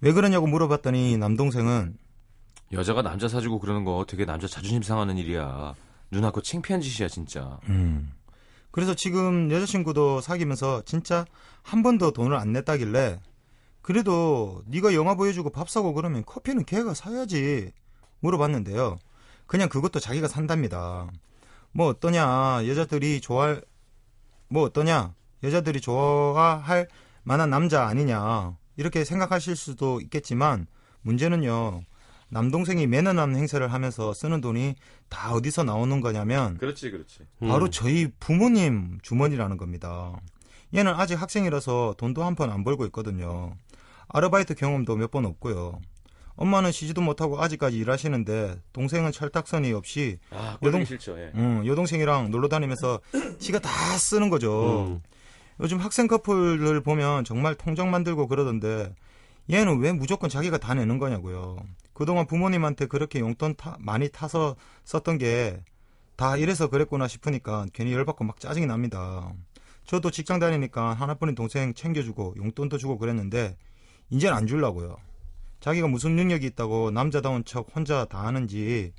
왜 0.00 0.12
그러냐고 0.12 0.46
물어봤더니 0.46 1.16
남동생은 1.18 1.96
여자가 2.72 3.02
남자 3.02 3.28
사주고 3.28 3.58
그러는 3.58 3.84
거 3.84 4.04
되게 4.06 4.24
남자 4.24 4.46
자존심 4.46 4.82
상하는 4.82 5.18
일이야. 5.18 5.74
그거 6.10 6.40
창피한 6.40 6.80
짓이야, 6.80 7.08
진짜. 7.08 7.58
음. 7.68 8.12
그래서 8.70 8.94
지금 8.94 9.50
여자친구도 9.50 10.20
사귀면서 10.20 10.82
진짜 10.84 11.24
한 11.62 11.82
번 11.82 11.98
더 11.98 12.12
돈을 12.12 12.36
안 12.36 12.52
냈다길래 12.52 13.20
그래도 13.82 14.62
네가 14.66 14.94
영화 14.94 15.14
보여주고 15.16 15.50
밥 15.50 15.68
사고 15.68 15.92
그러면 15.92 16.24
커피는 16.24 16.64
걔가 16.64 16.94
사야지 16.94 17.72
물어봤는데요. 18.20 18.98
그냥 19.46 19.68
그것도 19.68 19.98
자기가 19.98 20.28
산답니다. 20.28 21.10
뭐 21.72 21.88
어떠냐 21.88 22.66
여자들이 22.68 23.20
좋아할 23.20 23.62
뭐 24.48 24.62
어떠냐 24.64 25.14
여자들이 25.42 25.80
좋아할 25.80 26.86
만한 27.24 27.50
남자 27.50 27.86
아니냐 27.86 28.56
이렇게 28.76 29.04
생각하실 29.04 29.56
수도 29.56 30.00
있겠지만 30.00 30.66
문제는요 31.02 31.82
남동생이 32.30 32.86
매너남 32.86 33.34
행세를 33.36 33.72
하면서 33.72 34.14
쓰는 34.14 34.40
돈이 34.40 34.76
다 35.08 35.32
어디서 35.32 35.64
나오는 35.64 36.00
거냐면 36.00 36.56
그렇지, 36.58 36.90
그렇지. 36.90 37.26
바로 37.40 37.66
음. 37.66 37.70
저희 37.70 38.08
부모님 38.20 38.98
주머니라는 39.02 39.56
겁니다. 39.56 40.12
얘는 40.74 40.92
아직 40.94 41.20
학생이라서 41.20 41.96
돈도 41.98 42.22
한 42.22 42.36
푼 42.36 42.50
안 42.50 42.62
벌고 42.64 42.84
있거든요. 42.86 43.52
아르바이트 44.08 44.54
경험도 44.54 44.96
몇 44.96 45.10
번 45.10 45.24
없고요. 45.26 45.80
엄마는 46.36 46.72
쉬지도 46.72 47.02
못하고 47.02 47.42
아직까지 47.42 47.76
일하시는데 47.76 48.60
동생은 48.72 49.12
철딱선이 49.12 49.72
없이 49.72 50.18
아, 50.30 50.56
여동- 50.62 50.84
싫죠. 50.84 51.18
예. 51.18 51.32
음, 51.34 51.64
여동생이랑 51.66 52.30
놀러 52.30 52.48
다니면서 52.48 53.00
지가 53.40 53.58
다 53.58 53.68
쓰는 53.98 54.30
거죠. 54.30 54.86
음. 54.86 55.00
요즘 55.60 55.78
학생 55.78 56.06
커플을 56.06 56.80
보면 56.82 57.24
정말 57.24 57.54
통장 57.56 57.90
만들고 57.90 58.28
그러던데 58.28 58.94
얘는 59.50 59.80
왜 59.80 59.92
무조건 59.92 60.30
자기가 60.30 60.56
다 60.58 60.72
내는 60.74 60.98
거냐고요. 60.98 61.56
그동안 62.00 62.26
부모님한테 62.26 62.86
그렇게 62.86 63.20
용돈 63.20 63.54
타- 63.54 63.76
많이 63.78 64.08
타서 64.08 64.56
썼던 64.84 65.18
게 65.18 65.62
다 66.16 66.36
이래서 66.36 66.68
그랬구나 66.68 67.08
싶으니까 67.08 67.64
괜히 67.72 67.92
열받고 67.94 68.24
막 68.24 68.38
짜증이 68.40 68.66
납니다. 68.66 69.32
저도 69.86 70.10
직장 70.10 70.38
다니니까 70.38 70.92
하나뿐인 70.92 71.34
동생 71.34 71.72
챙겨주고 71.72 72.34
용돈도 72.36 72.76
주고 72.76 72.98
그랬는데 72.98 73.56
이제는 74.10 74.36
안 74.36 74.46
주려고요. 74.46 74.96
자기가 75.60 75.88
무슨 75.88 76.16
능력이 76.16 76.44
있다고 76.48 76.90
남자다운 76.90 77.42
척 77.46 77.68
혼자 77.74 78.04
다 78.04 78.26
하는지 78.26 78.92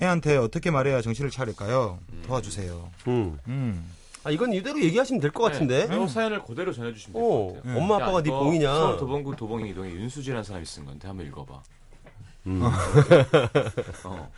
애한테 0.00 0.38
어떻게 0.38 0.70
말해야 0.70 1.02
정신을 1.02 1.30
차릴까요? 1.30 1.98
도와주세요. 2.26 2.90
음. 3.08 3.38
음. 3.46 3.90
아 4.24 4.30
이건 4.30 4.54
이대로 4.54 4.80
얘기하시면 4.82 5.20
될 5.20 5.30
것 5.32 5.42
같은데. 5.42 5.88
네, 5.88 6.02
이 6.04 6.08
사연을 6.08 6.42
그대로 6.44 6.72
전해주시면 6.72 7.12
될 7.12 7.22
어, 7.22 7.46
것 7.48 7.54
같아요. 7.56 7.78
엄마 7.78 7.96
아빠가 7.96 8.18
야, 8.18 8.22
네 8.22 8.30
봉이냐? 8.30 8.74
서울 8.74 8.96
도봉구 8.98 9.36
도봉이 9.36 9.68
이동에 9.70 9.90
윤수지라는 9.90 10.42
사람이 10.42 10.64
쓴 10.64 10.86
건데 10.86 11.06
한번 11.06 11.26
읽어봐. 11.26 11.62
음. 12.46 12.62
어. 14.04 14.30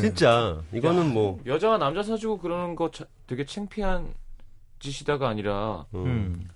진짜 0.00 0.60
이거는 0.72 1.12
뭐 1.12 1.40
여자가 1.46 1.78
남자 1.78 2.02
사주고 2.02 2.38
그러는 2.38 2.76
거 2.76 2.90
자- 2.90 3.06
되게 3.26 3.44
창피한 3.44 4.12
짓이다가 4.78 5.28
아니라 5.28 5.86
음. 5.94 6.06
음. 6.06 6.48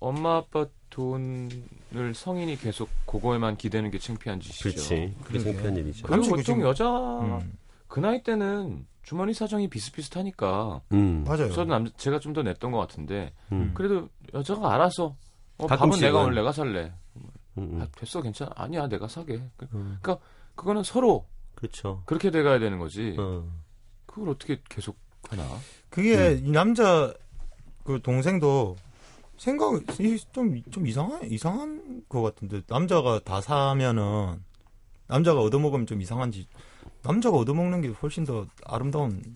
엄마 0.00 0.36
아빠 0.38 0.66
돈을 0.90 2.14
성인이 2.14 2.56
계속 2.56 2.88
그거에만 3.06 3.56
기대는 3.56 3.90
게 3.90 3.98
창피한 3.98 4.40
짓이죠. 4.40 4.70
그렇지. 4.70 5.14
그게. 5.24 5.38
창피한 5.38 5.76
일이죠. 5.76 6.06
그리고 6.06 6.22
보통 6.24 6.42
지금- 6.42 6.62
여자 6.62 6.88
음. 7.20 7.52
그 7.86 8.00
나이 8.00 8.22
때는 8.22 8.86
주머니 9.02 9.32
사정이 9.34 9.68
비슷비슷하니까 9.68 10.80
음. 10.92 11.24
맞아요. 11.26 11.48
저도 11.50 11.64
남 11.66 11.90
제가 11.96 12.18
좀 12.18 12.32
더 12.32 12.42
냈던 12.42 12.70
것 12.72 12.78
같은데 12.78 13.32
음. 13.52 13.70
그래도 13.74 14.08
여자가 14.34 14.74
알아서 14.74 15.14
어, 15.58 15.66
밥은. 15.66 16.00
내가 16.00 16.20
오늘 16.20 16.34
내가 16.34 16.52
살래. 16.52 16.92
음, 17.16 17.22
음. 17.58 17.80
아, 17.82 17.86
됐어 17.96 18.22
괜찮아 18.22 18.50
아니야 18.56 18.88
내가 18.88 19.06
사게. 19.08 19.42
그- 19.56 19.66
음. 19.74 19.98
그러니까 20.00 20.18
그거는 20.54 20.82
서로 20.82 21.26
그렇죠. 21.54 22.02
그렇게 22.06 22.30
돼가야 22.30 22.58
되는 22.58 22.78
거지. 22.78 23.14
어. 23.18 23.44
그걸 24.06 24.30
어떻게 24.30 24.60
계속 24.68 24.96
하나? 25.28 25.44
그게 25.88 26.16
음. 26.16 26.46
이 26.46 26.50
남자 26.50 27.12
그 27.84 28.00
동생도 28.02 28.76
생각 29.36 29.70
좀좀 29.96 30.62
좀 30.70 30.86
이상한 30.86 31.24
이상한 31.24 32.04
것 32.08 32.22
같은데 32.22 32.62
남자가 32.66 33.20
다 33.20 33.40
사면은 33.40 34.42
남자가 35.06 35.40
얻어먹으면 35.40 35.86
좀 35.86 36.02
이상한지 36.02 36.46
남자가 37.02 37.36
얻어먹는 37.38 37.80
게 37.80 37.88
훨씬 37.88 38.24
더 38.24 38.46
아름다운 38.64 39.22
거 39.22 39.30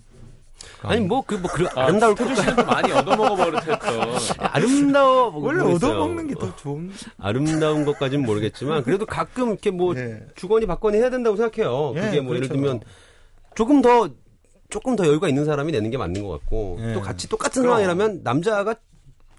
아니 0.83 0.93
아닌가? 0.97 1.09
뭐그 1.15 1.35
뭐 1.35 1.51
그 1.53 1.67
아름다울 1.75 2.15
좀 2.17 2.29
많이 2.67 2.93
얻어먹어 2.93 3.37
버릇했던. 3.37 3.79
아름다워 4.39 5.33
원래. 5.37 5.63
얻어먹는 5.75 6.29
게 6.29 6.35
더 6.35 6.55
좋은 6.57 6.91
아름다운 7.19 7.85
것까지는 7.85 8.25
모르겠지만 8.27 8.83
그래도 8.85 9.07
가끔 9.07 9.49
이렇게 9.51 9.71
뭐 9.71 9.95
예. 9.97 10.21
주거니 10.35 10.67
받거니 10.67 10.99
해야 10.99 11.11
된다고 11.11 11.37
생각해요. 11.37 11.93
예, 11.97 12.01
그게 12.01 12.21
뭐 12.21 12.35
예를 12.37 12.49
그렇죠. 12.49 12.55
들면 12.63 12.81
조금 13.55 13.81
더 13.83 14.09
조금 14.71 14.97
더 14.97 15.07
여유가 15.07 15.29
있는 15.29 15.45
사람이 15.45 15.71
내는 15.73 15.91
게 15.91 15.97
맞는 15.99 16.23
것 16.25 16.31
같고 16.31 16.79
예. 16.81 16.93
또 16.95 17.01
같이 17.01 17.29
똑같은 17.29 17.63
그럼. 17.63 17.75
상황이라면 17.77 18.21
남자가 18.25 18.75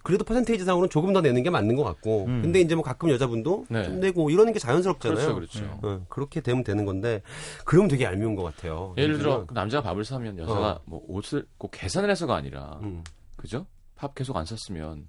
그래도 0.05 0.23
퍼센테이지상으로는 0.23 0.91
조금 0.91 1.13
더 1.13 1.21
내는 1.21 1.41
게 1.41 1.49
맞는 1.49 1.75
것 1.75 1.83
같고 1.83 2.25
음. 2.25 2.43
근데 2.43 2.61
이제 2.61 2.75
뭐 2.75 2.83
가끔 2.83 3.09
여자분도 3.09 3.65
네. 3.69 3.85
좀 3.85 3.99
내고 3.99 4.29
이러는 4.29 4.53
게 4.53 4.59
자연스럽잖아요. 4.59 5.33
그렇죠, 5.33 5.57
그렇죠. 5.63 5.79
어, 5.81 6.05
그렇게 6.09 6.41
되면 6.41 6.63
되는 6.63 6.85
건데 6.85 7.23
그러면 7.65 7.89
되게 7.89 8.03
얄미운 8.03 8.35
것 8.35 8.43
같아요. 8.43 8.93
예를 8.99 9.17
들어 9.17 9.47
그 9.47 9.55
남자가 9.55 9.89
밥을 9.89 10.05
사면 10.05 10.37
여자가 10.37 10.71
어. 10.73 10.81
뭐 10.85 11.03
옷을 11.07 11.47
꼭 11.57 11.71
계산을 11.71 12.11
해서가 12.11 12.35
아니라 12.35 12.79
음, 12.83 13.03
그죠? 13.35 13.65
밥 13.95 14.13
계속 14.13 14.37
안 14.37 14.45
샀으면 14.45 15.07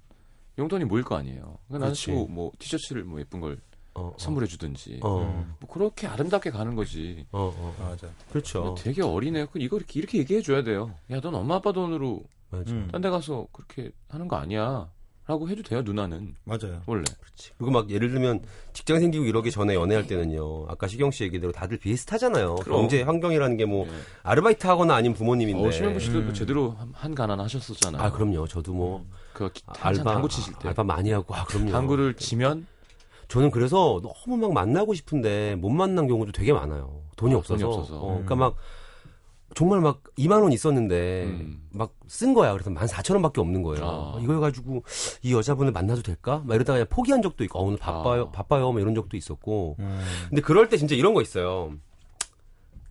용돈이 0.57 0.85
모일 0.85 1.03
거 1.03 1.15
아니에요. 1.15 1.59
그러니까 1.67 1.93
나는 1.93 2.33
뭐 2.33 2.51
티셔츠를 2.57 3.03
뭐 3.03 3.19
예쁜 3.19 3.39
걸 3.39 3.59
어, 3.93 4.07
어, 4.07 4.15
선물해 4.17 4.47
주든지 4.47 5.01
어, 5.03 5.45
뭐 5.59 5.69
그렇게 5.69 6.07
아름답게 6.07 6.49
가는 6.49 6.73
거지. 6.73 7.27
어, 7.31 7.53
어, 7.55 7.75
어. 7.79 7.89
맞아. 7.89 8.07
그렇죠. 8.29 8.73
되게 8.79 9.03
어리네. 9.03 9.45
그 9.51 9.59
이거 9.59 9.77
이렇게 9.77 9.99
이렇게 9.99 10.17
얘기해 10.17 10.41
줘야 10.41 10.63
돼요. 10.63 10.95
야, 11.11 11.19
넌 11.21 11.35
엄마 11.35 11.55
아빠 11.55 11.71
돈으로 11.71 12.23
맞아. 12.49 12.71
음. 12.71 12.87
딴데 12.91 13.09
가서 13.09 13.47
그렇게 13.51 13.91
하는 14.09 14.27
거 14.27 14.35
아니야. 14.37 14.89
라고 15.29 15.49
해도 15.49 15.61
돼요, 15.61 15.81
누나는. 15.81 16.35
맞아요. 16.45 16.81
원래. 16.85 17.03
그렇지. 17.19 17.51
그리고 17.57 17.69
막 17.71 17.89
예를 17.89 18.09
들면 18.11 18.43
직장 18.71 18.97
생기고 19.01 19.25
이러기 19.25 19.51
전에 19.51 19.75
연애할 19.75 20.07
때는요. 20.07 20.67
아까 20.69 20.87
시경 20.87 21.11
씨 21.11 21.25
얘기대로 21.25 21.51
다들 21.51 21.77
비슷하잖아요. 21.79 22.55
그럼. 22.55 22.79
경제 22.79 23.01
환경이라는 23.01 23.57
게뭐 23.57 23.87
예. 23.87 23.91
아르바이트 24.23 24.65
하거나 24.67 24.95
아닌 24.95 25.13
부모님인데. 25.13 25.67
어, 25.67 25.69
심현보 25.69 25.99
씨도 25.99 26.19
음. 26.19 26.33
제대로 26.33 26.71
한, 26.71 26.91
한 26.93 27.13
가난 27.13 27.41
하셨었잖아요. 27.41 28.01
아 28.01 28.09
그럼요. 28.09 28.47
저도 28.47 28.73
뭐그 28.73 29.51
기- 29.51 29.63
아, 29.65 29.73
알바 29.81 30.03
당구 30.13 30.29
치실 30.29 30.53
때. 30.59 30.69
알바 30.69 30.85
많이 30.85 31.11
하고 31.11 31.35
아 31.35 31.43
그럼요. 31.43 31.71
당구를 31.71 32.13
치면 32.13 32.65
저는 33.27 33.51
그래서 33.51 33.99
너무 34.01 34.37
막 34.37 34.53
만나고 34.53 34.93
싶은데 34.93 35.55
못 35.55 35.67
만난 35.71 36.07
경우도 36.07 36.31
되게 36.31 36.53
많아요. 36.53 37.01
돈이 37.17 37.33
아, 37.33 37.37
없어서. 37.39 37.61
돈이 37.65 37.75
없어서. 37.79 37.99
어, 37.99 38.07
그러니까 38.11 38.35
막 38.35 38.55
정말 39.55 39.81
막 39.81 40.03
2만 40.17 40.43
원 40.43 40.51
있었는데 40.51 41.23
음. 41.25 41.67
막쓴 41.71 42.33
거야. 42.33 42.53
그래서 42.53 42.69
14,000원밖에 42.69 43.39
없는 43.39 43.63
거예요. 43.63 43.85
아. 43.85 44.19
이걸 44.21 44.39
가지고 44.39 44.83
이 45.23 45.33
여자분을 45.33 45.71
만나도 45.71 46.01
될까? 46.03 46.43
막 46.45 46.55
이러다가 46.55 46.77
그냥 46.77 46.87
포기한 46.89 47.21
적도 47.21 47.43
있고 47.43 47.59
어, 47.59 47.63
오늘 47.63 47.77
바빠요. 47.77 48.23
아. 48.27 48.31
바빠요. 48.31 48.71
뭐 48.71 48.81
이런 48.81 48.93
적도 48.93 49.17
있었고. 49.17 49.77
음. 49.79 50.01
근데 50.29 50.41
그럴 50.41 50.69
때 50.69 50.77
진짜 50.77 50.95
이런 50.95 51.13
거 51.13 51.21
있어요. 51.21 51.73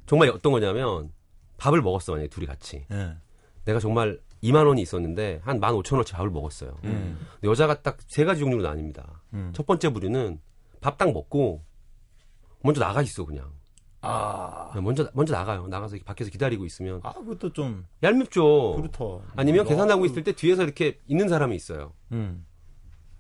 정말 0.07 0.29
어떤 0.31 0.53
거냐면 0.53 1.11
밥을 1.59 1.83
먹었어 1.83 2.13
만약에 2.13 2.29
둘이 2.29 2.47
같이. 2.47 2.85
예. 2.91 3.17
내가 3.65 3.79
정말 3.81 4.21
2만 4.43 4.67
원이 4.67 4.81
있었는데 4.83 5.41
한 5.45 5.61
15,000원어치 5.61 6.13
밥을 6.13 6.31
먹었어요. 6.31 6.77
음. 6.85 7.19
근데 7.41 7.49
여자가 7.49 7.83
딱 7.83 7.99
세 8.07 8.25
가지 8.25 8.41
종류로 8.41 8.63
나뉩니다. 8.69 9.05
음. 9.35 9.53
첫 9.55 9.67
번째 9.67 9.91
부류는 9.93 10.41
밥 10.81 10.97
딱 10.99 11.13
먹고 11.13 11.63
먼저 12.63 12.81
나가 12.81 13.03
있어 13.03 13.25
그냥. 13.25 13.51
아, 14.07 14.81
먼저 14.81 15.09
먼저 15.15 15.35
나가요. 15.35 15.67
나가서 15.67 15.97
밖에서 16.05 16.31
기다리고 16.31 16.65
있으면 16.65 17.01
아 17.03 17.13
그것도 17.13 17.53
좀 17.53 17.85
얄밉죠. 18.03 18.75
그렇다. 18.77 19.05
아니면 19.37 19.67
어. 19.67 19.69
계산하고 19.69 20.05
있을 20.07 20.23
때 20.25 20.33
뒤에서 20.33 20.63
이렇게 20.63 20.99
있는 21.07 21.29
사람이 21.29 21.55
있어요. 21.57 21.93
음. 22.13 22.45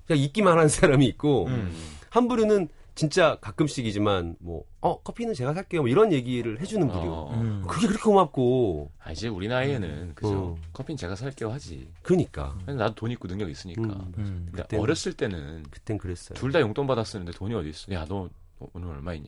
그냥 0.06 0.22
있기만 0.22 0.58
한 0.58 0.68
사람이 0.68 1.04
있고 1.06 1.46
음. 1.46 1.74
한 2.10 2.28
부류는 2.28 2.68
진짜 2.94 3.36
가끔씩이지만 3.42 4.36
뭐 4.40 4.64
어 4.80 5.00
커피는 5.02 5.34
제가 5.34 5.52
살게요. 5.52 5.80
뭐 5.82 5.88
이런 5.88 6.12
얘기를 6.12 6.60
해주는 6.60 6.86
부류. 6.86 7.12
어. 7.12 7.34
음. 7.34 7.64
그게 7.66 7.88
그렇게 7.88 8.04
고맙고 8.04 8.92
아, 9.00 9.10
이제 9.10 9.26
우리 9.26 9.48
나이에는 9.48 10.14
그죠. 10.14 10.54
음. 10.56 10.62
커피는 10.72 10.96
제가 10.96 11.16
살게요 11.16 11.50
하지. 11.50 11.90
그러니까 12.02 12.56
나도 12.66 12.94
돈 12.94 13.10
있고 13.10 13.26
능력 13.26 13.50
있으니까. 13.50 13.82
음. 13.82 14.12
음. 14.18 14.48
근데 14.52 14.62
그때는- 14.62 14.80
어렸을 14.80 15.12
때는 15.14 15.64
그땐 15.72 15.98
그랬어요. 15.98 16.36
둘 16.38 16.52
다 16.52 16.60
용돈 16.60 16.86
받았었는데 16.86 17.36
돈이 17.36 17.52
어디 17.54 17.70
있어? 17.70 17.92
야, 17.92 18.04
너 18.08 18.28
오늘 18.72 18.88
얼마 18.90 19.12
있냐? 19.14 19.26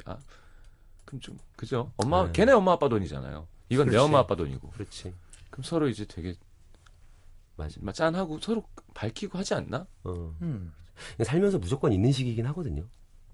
그럼 1.08 1.20
좀 1.22 1.38
그죠? 1.56 1.90
엄마 1.96 2.26
네. 2.26 2.32
걔네 2.32 2.52
엄마 2.52 2.72
아빠 2.72 2.86
돈이잖아요. 2.86 3.48
이건 3.70 3.86
내 3.86 3.92
그렇지. 3.92 4.04
엄마 4.04 4.18
아빠 4.18 4.34
돈이고. 4.34 4.68
그렇지. 4.68 5.14
그럼 5.48 5.64
서로 5.64 5.88
이제 5.88 6.04
되게 6.04 6.34
맞아. 7.56 7.78
막 7.80 7.94
짠하고 7.94 8.38
서로 8.40 8.62
밝히고 8.92 9.38
하지 9.38 9.54
않나? 9.54 9.86
어. 10.04 10.36
음. 10.42 10.70
살면서 11.24 11.58
무조건 11.60 11.94
있는 11.94 12.12
시기긴 12.12 12.44
하거든요. 12.48 12.84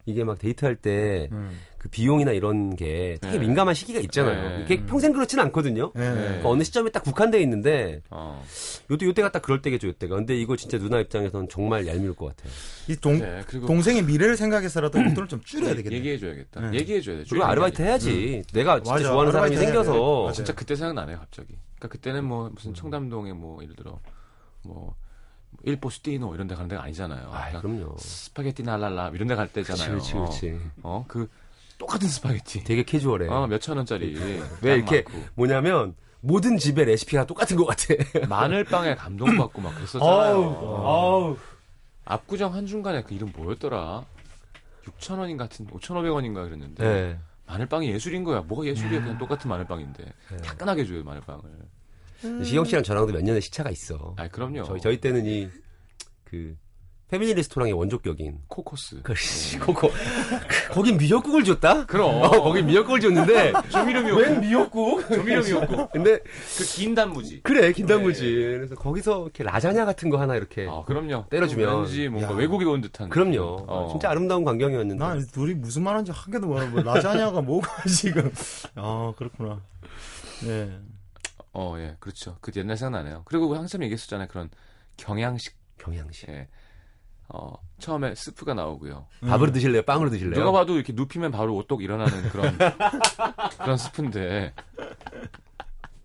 이게 0.06 0.22
막 0.22 0.38
데이트할 0.38 0.76
때그 0.76 1.28
음. 1.34 1.58
비용이나 1.90 2.32
이런 2.32 2.76
게 2.76 3.16
되게 3.20 3.38
네. 3.38 3.46
민감한 3.46 3.74
시기가 3.74 4.00
있잖아요. 4.00 4.58
네. 4.58 4.64
이게 4.64 4.84
평생 4.84 5.12
그렇지는 5.12 5.44
않거든요. 5.44 5.92
예. 5.96 5.98
네. 5.98 6.14
그러니까 6.14 6.48
어느 6.48 6.62
시점에 6.62 6.90
딱 6.90 7.02
국한되어 7.04 7.40
있는데 7.40 8.02
어. 8.10 8.42
요때 8.90 9.06
요때가 9.06 9.32
딱 9.32 9.40
그럴 9.42 9.62
때겠죠, 9.62 9.88
요때가. 9.88 10.16
근데 10.16 10.36
이거 10.36 10.56
진짜 10.56 10.78
누나 10.78 11.00
입장에서는 11.00 11.48
정말 11.48 11.86
얄미울 11.86 12.14
것 12.14 12.26
같아요. 12.36 12.52
이 12.88 12.96
동, 12.96 13.18
네, 13.18 13.42
동생의 13.66 14.02
미래를 14.04 14.36
생각해서라도 14.36 14.98
용돈을 14.98 15.28
좀 15.28 15.40
줄여야 15.42 15.74
되겠네. 15.74 15.96
얘기해줘야겠다. 15.96 16.70
네. 16.70 16.78
얘기해줘야 16.78 17.18
돼. 17.18 17.24
그리고 17.28 17.44
아르바이트 17.46 17.80
해야지. 17.80 18.42
내가 18.52 18.76
진짜 18.82 18.92
맞아, 18.92 19.04
좋아하는 19.08 19.32
사람이. 19.32 19.56
생겨서 19.56 19.92
맞아요. 19.92 20.32
진짜 20.32 20.54
그때 20.54 20.76
생각나네요, 20.76 21.18
갑자기. 21.18 21.54
그러니까 21.76 21.88
그때는 21.88 22.24
뭐 22.24 22.50
무슨 22.54 22.74
청담동에 22.74 23.32
뭐 23.32 23.62
예를 23.62 23.74
들어 23.74 23.98
뭐 24.62 24.94
일 25.64 25.77
포스티노 25.77 26.34
이런 26.34 26.46
데 26.46 26.54
가는 26.54 26.68
데가 26.68 26.82
아니잖아요. 26.84 27.30
아, 27.32 27.50
그럼요. 27.60 27.96
스파게티 27.98 28.62
날랄라 28.62 29.10
이런 29.14 29.28
데 29.28 29.34
갈 29.34 29.48
때잖아요. 29.48 29.88
그렇지, 29.90 30.12
그렇지. 30.12 30.60
어, 30.82 30.98
어, 31.00 31.04
그 31.08 31.28
똑같은 31.78 32.08
스파게티. 32.08 32.64
되게 32.64 32.82
캐주얼해. 32.82 33.28
어, 33.28 33.46
몇천 33.46 33.76
원짜리. 33.76 34.14
왜 34.62 34.74
이렇게 34.76 35.02
많고. 35.02 35.20
뭐냐면 35.34 35.94
모든 36.20 36.56
집의 36.56 36.84
레시피가 36.86 37.26
똑같은 37.26 37.56
것 37.56 37.64
같아. 37.66 37.94
마늘빵에 38.28 38.94
감동받고 38.94 39.60
막 39.60 39.74
그랬었잖아요. 39.74 41.36
압구정 42.06 42.52
한중간에 42.54 43.02
그 43.02 43.14
이름 43.14 43.32
뭐였더라? 43.34 44.04
6천 44.84 45.18
원인 45.18 45.36
같은 45.38 45.66
5,500원인가 45.66 46.44
그랬는데 46.44 46.84
네. 46.84 47.18
마늘빵이 47.46 47.88
예술인 47.88 48.24
거야. 48.24 48.40
뭐가 48.42 48.66
예술이야? 48.66 49.00
그냥 49.02 49.18
똑같은 49.18 49.48
마늘빵인데 49.48 50.04
네. 50.30 50.36
따끈하게 50.38 50.84
줘요 50.86 51.02
마늘빵을. 51.04 51.42
시경 52.44 52.64
씨랑 52.64 52.82
저랑도 52.82 53.12
몇 53.12 53.22
년의 53.22 53.40
시차가 53.42 53.70
있어. 53.70 54.14
아 54.16 54.28
그럼요. 54.28 54.64
저희, 54.64 54.80
저희 54.80 55.00
때는 55.00 55.26
이, 55.26 55.48
그, 56.24 56.56
패밀리 57.08 57.34
레스토랑의 57.34 57.74
원조격인. 57.74 58.38
코코스. 58.48 59.02
그렇지, 59.02 59.58
코코. 59.60 59.90
거긴 60.72 60.96
미역국을 60.96 61.44
줬다? 61.44 61.86
그럼. 61.86 62.10
어, 62.22 62.28
거긴 62.30 62.66
미역국을 62.66 62.98
줬는데. 62.98 63.52
조미료 63.70 64.00
미역국. 64.02 64.20
웬 64.22 64.40
미역국? 64.40 65.08
조미료 65.08 65.42
미역국. 65.42 65.90
근데, 65.92 66.18
그 66.18 66.64
긴 66.74 66.94
단무지. 66.94 67.40
그래, 67.42 67.72
긴 67.72 67.86
단무지. 67.86 68.24
그래서 68.24 68.74
거기서 68.74 69.24
이렇게 69.24 69.44
라자냐 69.44 69.84
같은 69.84 70.08
거 70.10 70.18
하나 70.18 70.34
이렇게. 70.34 70.66
아 70.68 70.82
그럼요. 70.86 71.26
때려주면. 71.30 71.82
왠지 71.82 72.08
뭔가 72.08 72.32
야. 72.32 72.36
외국에 72.36 72.64
온 72.64 72.80
듯한. 72.80 73.10
그럼요. 73.10 73.64
어. 73.68 73.88
진짜 73.92 74.10
아름다운 74.10 74.42
광경이었는데. 74.42 75.04
난 75.04 75.24
둘이 75.26 75.54
무슨 75.54 75.84
말하는지 75.84 76.10
한 76.10 76.32
개도 76.32 76.46
모르고 76.48 76.70
뭐 76.70 76.82
라자냐가 76.82 77.42
뭐가 77.42 77.84
지금. 77.86 78.32
아 78.74 79.12
그렇구나. 79.16 79.60
네. 80.44 80.70
어, 81.54 81.76
예, 81.78 81.96
그렇죠. 82.00 82.36
그 82.40 82.52
옛날 82.56 82.76
생각나네요. 82.76 83.22
그리고 83.24 83.54
한참 83.56 83.82
얘기했었잖아요. 83.84 84.28
그런 84.28 84.50
경양식. 84.96 85.56
경양식. 85.78 86.28
예. 86.28 86.48
어, 87.28 87.54
처음에 87.78 88.14
스프가 88.14 88.54
나오고요. 88.54 89.06
밥으로 89.22 89.50
드실래요? 89.52 89.82
빵으로 89.82 90.10
드실래요? 90.10 90.34
누가 90.34 90.52
봐도 90.52 90.74
이렇게 90.74 90.92
눕히면 90.92 91.30
바로 91.30 91.54
오똑 91.56 91.82
일어나는 91.82 92.28
그런 92.28 92.58
그런 93.58 93.76
스프인데 93.78 94.52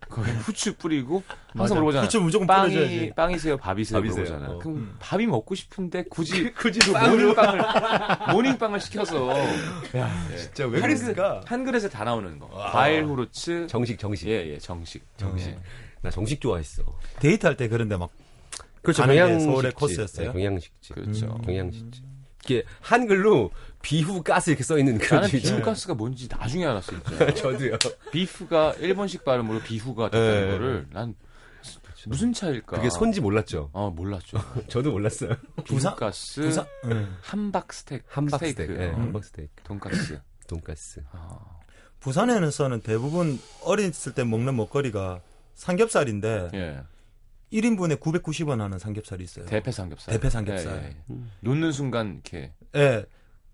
거기 0.10 0.32
후추 0.32 0.76
뿌리고 0.76 1.24
항상 1.28 1.54
맞아. 1.64 1.74
물어보잖아요. 1.76 2.06
후추 2.06 2.20
무조건 2.22 2.48
빵이 2.48 2.74
뿌려줘야지. 2.74 3.14
빵이세요, 3.16 3.58
밥이세요, 3.58 4.00
밥이세요. 4.02 4.24
물어보잖아요. 4.24 4.56
어. 4.56 4.60
그럼 4.60 4.96
밥이 5.00 5.28
먹고 5.28 5.56
싶은데 5.56 6.04
굳이 6.10 6.52
굳이 6.58 6.80
그 6.80 6.92
모닝빵을 6.92 7.62
모닝빵을 8.34 8.80
시켜서 8.80 9.30
야, 9.96 10.28
진짜 10.36 10.66
왜 10.66 10.80
한, 10.80 10.82
그랬을까? 10.82 11.42
한 11.46 11.64
그릇에 11.64 11.90
다 11.90 12.04
나오는 12.04 12.40
거. 12.40 12.48
과일 12.50 13.06
후르츠 13.06 13.68
정식, 13.68 14.00
정식. 14.00 14.28
예, 14.28 14.48
예, 14.54 14.58
정식, 14.58 15.04
정식. 15.18 15.56
나 16.02 16.10
정식 16.10 16.42
좋아했어. 16.42 16.84
데이트할 17.20 17.56
때 17.58 17.68
그런데 17.68 17.96
막 17.98 18.10
그렇죠. 18.82 19.04
경양식집. 19.04 19.50
서울의 19.52 19.72
코스였어요? 19.74 20.28
네, 20.28 20.34
경양식집. 20.34 20.96
그렇죠. 20.96 21.26
음. 21.28 21.42
경양식집. 21.42 22.04
이게 22.46 22.64
한글로 22.82 23.52
비후 23.82 24.22
가스 24.24 24.50
이렇게 24.50 24.64
써 24.64 24.78
있는 24.78 24.98
그런 24.98 25.22
나는 25.22 25.30
집이죠. 25.30 25.56
비후 25.56 25.66
가스가 25.66 25.94
뭔지 25.94 26.28
나중에 26.30 26.66
알았어, 26.66 26.92
진짜. 26.92 27.34
저도요. 27.36 27.78
비프가 28.12 28.74
일본식 28.80 29.24
발음으로 29.24 29.60
비후가 29.62 30.10
됐다는 30.10 30.42
네. 30.46 30.52
거를 30.52 30.88
난 30.92 31.16
무슨 32.08 32.32
차일까? 32.34 32.78
그게 32.78 32.90
손지 32.90 33.20
몰랐죠. 33.22 33.70
어, 33.74 33.90
몰랐죠. 33.92 34.38
저도 34.68 34.92
몰랐어요. 34.92 35.36
부산- 35.66 35.94
비후가스, 35.94 36.42
부산 36.42 36.66
네. 36.88 37.06
함박 37.22 37.72
스테이크, 37.74 38.06
함박 38.10 38.38
스테이크. 38.46 38.78
예, 38.80 38.88
어, 38.90 38.94
함박 38.96 39.24
스테이크. 39.24 39.52
돈가스. 39.64 40.20
돈가스. 40.48 41.04
아, 41.12 41.40
부산에서는 42.00 42.82
대부분 42.82 43.40
어렸을 43.64 44.14
때 44.14 44.24
먹는 44.24 44.56
먹거리가 44.56 45.22
삼겹살인데 45.56 46.50
예. 46.54 46.80
1인분에 47.52 48.00
990원 48.00 48.60
하는 48.60 48.80
삼겹살이 48.80 49.24
있어요. 49.24 49.46
대패 49.46 49.72
삼겹살. 49.72 50.14
대패 50.14 50.30
삼겹살. 50.30 50.84
예, 50.84 50.88
예. 51.16 51.16
놓는 51.42 51.72
순간 51.74 52.14
이렇게 52.14 52.54
예. 52.76 53.06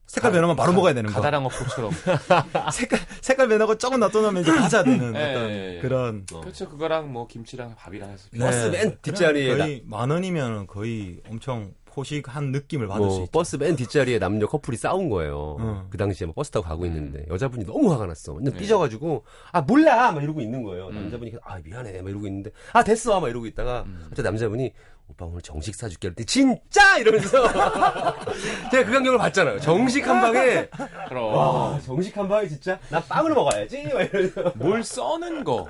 색깔 0.08 0.32
변하면 0.32 0.56
바로 0.56 0.72
먹어야 0.74 0.94
되는 0.94 1.10
거. 1.10 1.16
가다랑어 1.16 1.50
포처럼. 1.50 1.92
색깔 2.72 3.00
색깔 3.22 3.48
변하고 3.48 3.78
조금 3.78 4.00
놔둬놓으면 4.00 4.44
이제 4.44 4.52
가져야 4.52 4.84
되는 4.84 5.16
예, 5.16 5.32
어떤 5.32 5.50
예, 5.50 5.76
예. 5.76 5.80
그런 5.82 6.26
그렇죠. 6.26 6.70
그거랑 6.70 7.12
뭐 7.12 7.28
김치랑 7.28 7.76
밥이랑 7.76 8.10
해서. 8.12 8.28
네. 8.32 8.40
버스 8.40 8.68
맨 8.68 8.98
뒷자리에 9.02 9.58
거의 9.58 9.84
만 9.86 10.10
원이면 10.12 10.68
거의 10.68 11.22
엄청 11.30 11.74
포식한 11.86 12.52
느낌을 12.52 12.88
받을 12.88 13.10
수뭐 13.10 13.22
있죠. 13.24 13.32
버스 13.32 13.56
맨 13.56 13.76
뒷자리에 13.78 14.20
남녀 14.20 14.48
커플이 14.48 14.76
싸운 14.76 15.10
거예요. 15.10 15.58
응. 15.60 15.88
그 15.90 15.98
당시에 15.98 16.28
막 16.28 16.36
버스 16.36 16.52
타고 16.52 16.66
가고 16.66 16.86
있는데 16.86 17.26
여자분이 17.30 17.66
너무 17.66 17.92
화가 17.94 18.06
났어. 18.06 18.34
완전 18.34 18.54
네. 18.54 18.60
삐져가지고 18.60 19.24
아 19.54 19.62
몰라 19.62 20.12
막 20.12 20.22
이러고 20.22 20.42
있는 20.42 20.62
거예요. 20.64 20.88
음. 20.90 20.96
남자분이 20.96 21.34
아 21.44 21.58
미안해 21.64 22.02
막 22.02 22.10
이러고 22.10 22.28
있는데 22.28 22.52
아 22.74 22.84
됐어 22.84 23.20
막 23.22 23.30
이러고 23.30 23.46
있다가 23.48 23.84
음. 23.88 24.02
갑자기 24.10 24.24
남자분이 24.28 24.74
오빠 25.08 25.26
오늘 25.26 25.42
정식 25.42 25.76
사줄게 25.76 26.08
할때 26.10 26.24
진짜 26.24 26.98
이러면서 26.98 27.48
제가 28.72 28.86
그 28.86 28.92
광경을 28.92 29.18
봤잖아요. 29.20 29.60
정식 29.60 30.08
한 30.08 30.20
방에 30.22 30.68
그럼. 31.08 31.34
와 31.34 31.80
정식 31.80 32.18
한 32.18 32.28
방에 32.28 32.48
진짜 32.48 32.80
나 32.90 33.00
빵으로 33.00 33.36
먹어야지 33.36 33.84
막 33.84 34.02
이러면서 34.02 34.52
뭘 34.56 34.84
써는 34.84 35.44
거 35.44 35.70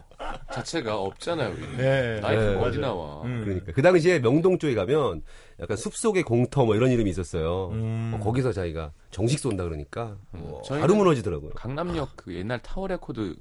자체가 0.53 0.97
없잖아요. 0.99 1.53
네. 1.77 2.19
나이프가 2.21 2.51
네, 2.51 2.55
어디 2.55 2.77
맞아요. 2.79 2.81
나와. 2.95 3.21
음. 3.23 3.41
그러니까 3.43 3.71
그 3.73 3.81
당시에 3.81 4.19
명동 4.19 4.57
쪽에 4.57 4.73
가면 4.73 5.21
약간 5.59 5.77
숲속의 5.77 6.23
공터 6.23 6.65
뭐 6.65 6.75
이런 6.75 6.91
이름이 6.91 7.09
있었어요. 7.09 7.69
음. 7.71 8.13
어, 8.15 8.23
거기서 8.23 8.53
자기가 8.53 8.91
정식 9.11 9.39
쏜다 9.39 9.63
그러니까 9.63 10.15
뭐 10.31 10.61
저희는 10.63 10.81
바로 10.87 10.95
무너지더라고요. 10.95 11.51
강남역 11.51 12.15
그 12.15 12.33
옛날 12.33 12.59
타워 12.61 12.87
레코드 12.87 13.35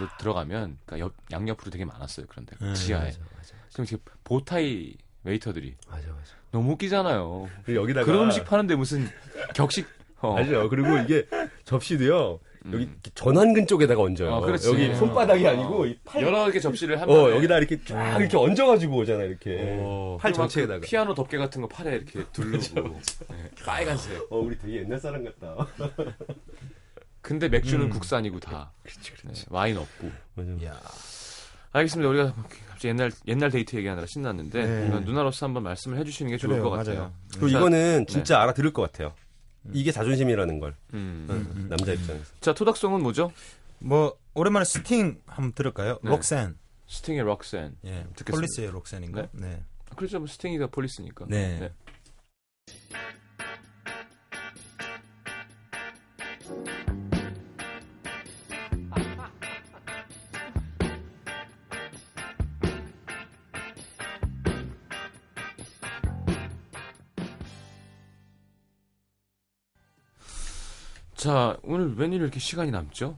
로 0.00 0.08
들어가면 0.18 0.78
그러니까 0.86 0.98
옆, 1.06 1.14
양옆으로 1.30 1.70
되게 1.70 1.84
많았어요. 1.84 2.24
그런데 2.28 2.56
음, 2.62 2.72
지하에. 2.74 3.04
맞아, 3.04 3.18
맞아, 3.36 3.54
그럼 3.74 3.86
이렇게 3.88 4.02
보타이 4.24 4.96
웨이터들이 5.24 5.74
맞아, 5.88 6.08
맞아. 6.08 6.34
너무 6.50 6.72
웃기잖아요. 6.72 7.48
그리고 7.64 7.82
여기다가 7.82 8.06
그런 8.06 8.24
음식 8.24 8.44
파는데 8.44 8.74
무슨 8.76 9.08
격식 9.54 9.86
어. 10.20 10.36
알죠. 10.36 10.68
그리고 10.68 10.96
이게 10.98 11.26
접시도요. 11.64 12.40
여기 12.72 12.84
음. 12.84 13.00
전완근 13.14 13.66
쪽에다가 13.66 14.02
얹어요. 14.02 14.30
어, 14.30 14.40
그렇지. 14.40 14.68
여기 14.68 14.94
손바닥이 14.94 15.46
아니고 15.46 15.82
어. 15.82 15.86
이 15.86 15.96
팔. 16.04 16.22
여러 16.22 16.50
개 16.50 16.58
접시를 16.60 17.00
한 17.00 17.08
어, 17.08 17.30
여기다 17.30 17.56
이렇게 17.58 17.82
쫙 17.84 18.18
이렇게 18.18 18.36
얹어가지고 18.36 18.96
오잖아, 18.96 19.22
이렇게. 19.22 19.78
오. 19.78 20.18
팔 20.20 20.30
막그 20.32 20.36
전체에다가. 20.42 20.80
피아노 20.80 21.14
덮개 21.14 21.38
같은 21.38 21.62
거 21.62 21.68
팔에 21.68 21.96
이렇게 21.96 22.24
두르고 22.32 22.58
네, 23.28 23.50
빨간색. 23.64 24.26
어, 24.30 24.38
우리 24.38 24.58
되게 24.58 24.78
옛날 24.78 24.98
사람 24.98 25.24
같다. 25.24 25.66
근데 27.22 27.48
맥주는 27.48 27.84
음. 27.84 27.90
국산이고 27.90 28.40
다. 28.40 28.72
네, 28.84 29.32
와인 29.50 29.76
없고. 29.76 30.10
맞아. 30.34 30.50
야. 30.66 30.80
알겠습니다. 31.72 32.08
우리가 32.08 32.34
갑자기 32.78 32.88
옛날 32.88 33.10
옛날 33.26 33.50
데이트 33.50 33.76
얘기하느라 33.76 34.06
신났는데 34.06 34.64
네. 34.64 35.00
누나로서 35.00 35.46
한번 35.46 35.64
말씀을 35.64 35.98
해주시는 35.98 36.30
게 36.30 36.36
좋을 36.38 36.50
그래요, 36.50 36.62
것 36.62 36.70
같아요. 36.70 36.98
맞아요. 36.98 37.12
그리고 37.32 37.50
자, 37.50 37.58
이거는 37.58 38.06
진짜 38.06 38.40
알아들을 38.40 38.72
것 38.72 38.82
같아요. 38.82 39.12
이게 39.72 39.90
자존심이라는 39.90 40.60
걸. 40.60 40.76
음. 40.94 41.66
남자 41.68 41.92
입장에서. 41.92 42.24
자 42.40 42.54
토닥송은 42.54 43.02
뭐죠? 43.02 43.32
뭐 43.80 44.16
오랜만에 44.34 44.64
스팅 44.64 45.20
한번 45.26 45.52
들을까요? 45.52 45.98
네. 46.02 46.10
Roxanne. 46.10 46.56
스팅의 46.86 47.22
Roxanne. 47.22 47.76
예. 47.84 48.06
듣겠습니다. 48.14 48.32
폴리스의 48.32 48.70
Roxanne인가? 48.70 49.28
네. 49.32 49.60
그렇죠. 49.96 50.18
뭐 50.20 50.28
스팅이가 50.28 50.68
폴리스니까. 50.68 51.26
네. 51.28 51.72
자 71.18 71.58
오늘 71.64 71.96
웬일 71.96 72.20
이렇게 72.22 72.38
시간이 72.38 72.70
남죠? 72.70 73.16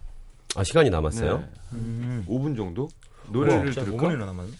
아, 0.57 0.65
시간이 0.65 0.89
남았어요? 0.89 1.39
네. 1.39 1.51
음. 1.75 2.25
5분 2.27 2.57
정도? 2.57 2.89
노래를 3.29 3.73
진짜 3.73 3.85
들을까? 3.85 4.09
5분이나 4.09 4.25
남았네. 4.25 4.53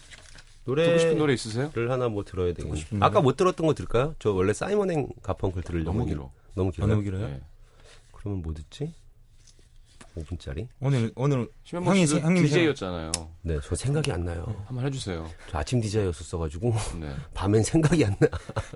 노래. 0.63 0.85
듣고 0.85 0.99
싶은 0.99 1.17
노래 1.17 1.33
있으세요? 1.33 1.71
를 1.73 1.89
하나 1.89 2.07
뭐 2.07 2.23
들어야 2.23 2.53
노래? 2.53 2.79
아까 2.99 3.19
못 3.19 3.35
들었던 3.35 3.65
거 3.65 3.73
들을까요? 3.73 4.13
저 4.19 4.31
원래 4.31 4.53
사이먼 4.53 4.91
앤 4.91 5.09
가펑클 5.23 5.63
들으려고. 5.63 5.91
너무. 5.91 6.05
길어. 6.05 6.31
너무 6.53 6.69
길어요? 6.71 6.89
너무 6.91 7.01
길어요? 7.01 7.27
네. 7.27 7.41
그러면 8.11 8.43
뭐 8.43 8.53
듣지? 8.53 8.93
5분짜리? 10.15 10.67
오늘 10.81 11.11
오늘 11.15 11.47
생- 11.65 11.83
형님이 11.83 12.47
DJ였잖아요. 12.47 13.11
네, 13.43 13.57
저 13.63 13.75
생각이 13.75 14.11
안 14.11 14.25
나요. 14.25 14.45
한번 14.65 14.85
해주세요. 14.85 15.29
저 15.49 15.57
아침 15.57 15.79
DJ였었어가지고 15.79 16.73
네. 16.99 17.15
밤엔 17.33 17.63
생각이 17.63 18.03
안 18.05 18.15
나. 18.19 18.27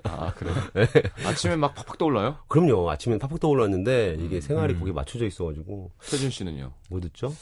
아 0.04 0.32
그래요? 0.34 0.54
아침에 1.26 1.56
막 1.56 1.74
팍팍 1.74 1.98
떠올라요? 1.98 2.38
그럼요. 2.48 2.90
아침엔 2.90 3.18
팍팍 3.18 3.38
떠올랐는데 3.40 4.16
이게 4.18 4.40
생활이 4.40 4.74
음. 4.74 4.78
거기에 4.80 4.92
맞춰져 4.94 5.26
있어가지고 5.26 5.90
태준 6.10 6.30
씨는요? 6.30 6.72
뭐 6.88 7.00
듣죠? 7.00 7.34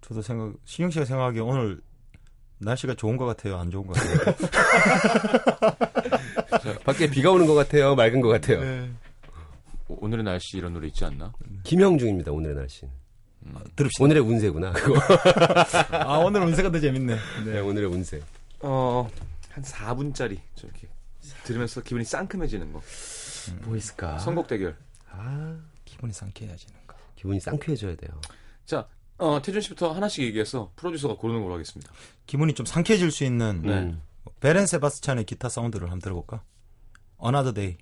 저도 0.00 0.22
생각 0.22 0.54
신영 0.64 0.90
씨가 0.90 1.04
생각하기에 1.04 1.42
오늘 1.42 1.80
날씨가 2.58 2.94
좋은 2.94 3.18
것 3.18 3.26
같아요, 3.26 3.58
안 3.58 3.70
좋은 3.70 3.86
것 3.86 3.94
같아요. 3.96 4.34
밖에 6.84 7.10
비가 7.10 7.30
오는 7.30 7.46
것 7.46 7.54
같아요. 7.54 7.94
맑은 7.94 8.20
것 8.22 8.28
같아요. 8.28 8.60
네. 8.62 8.90
오- 9.88 10.04
오늘의 10.06 10.24
날씨 10.24 10.56
이런 10.56 10.72
노래 10.72 10.86
있지 10.88 11.04
않나? 11.04 11.32
김형중입니다. 11.64 12.32
오늘의 12.32 12.56
날씨는. 12.56 12.92
들읍시다. 13.76 14.04
오늘의 14.04 14.22
운세구나. 14.22 14.72
그거. 14.72 15.00
아 15.92 16.18
오늘 16.18 16.42
운세가 16.42 16.70
더 16.70 16.80
재밌네. 16.80 17.16
네, 17.44 17.60
오늘의 17.60 17.88
운세. 17.88 18.22
어, 18.60 19.08
한 19.50 19.64
4분짜리 19.64 20.38
저렇게 20.54 20.88
들으면서 21.44 21.80
기분이 21.82 22.04
상큼해지는 22.04 22.72
거. 22.72 22.82
뭐 23.64 23.76
있을까? 23.76 24.18
선곡 24.18 24.48
대결. 24.48 24.76
아, 25.10 25.56
기분이 25.84 26.12
상쾌해지는가. 26.12 26.96
기분이 27.14 27.40
상쾌해져야 27.40 27.96
돼요. 27.96 28.20
자, 28.64 28.88
어, 29.18 29.40
태준 29.40 29.60
씨부터 29.62 29.92
하나씩 29.92 30.24
얘기해서 30.24 30.72
프로듀서가 30.76 31.16
고르는 31.16 31.42
걸로 31.42 31.54
하겠습니다. 31.54 31.90
기분이 32.26 32.54
좀 32.54 32.66
상쾌해질 32.66 33.10
수 33.10 33.24
있는 33.24 33.62
네. 33.62 33.72
음. 33.78 34.02
베렌 34.40 34.66
세바스찬의 34.66 35.24
기타 35.24 35.48
사운드를 35.48 35.86
한번 35.86 36.00
들어볼까? 36.00 36.42
Another 37.24 37.54
Day, 37.54 37.78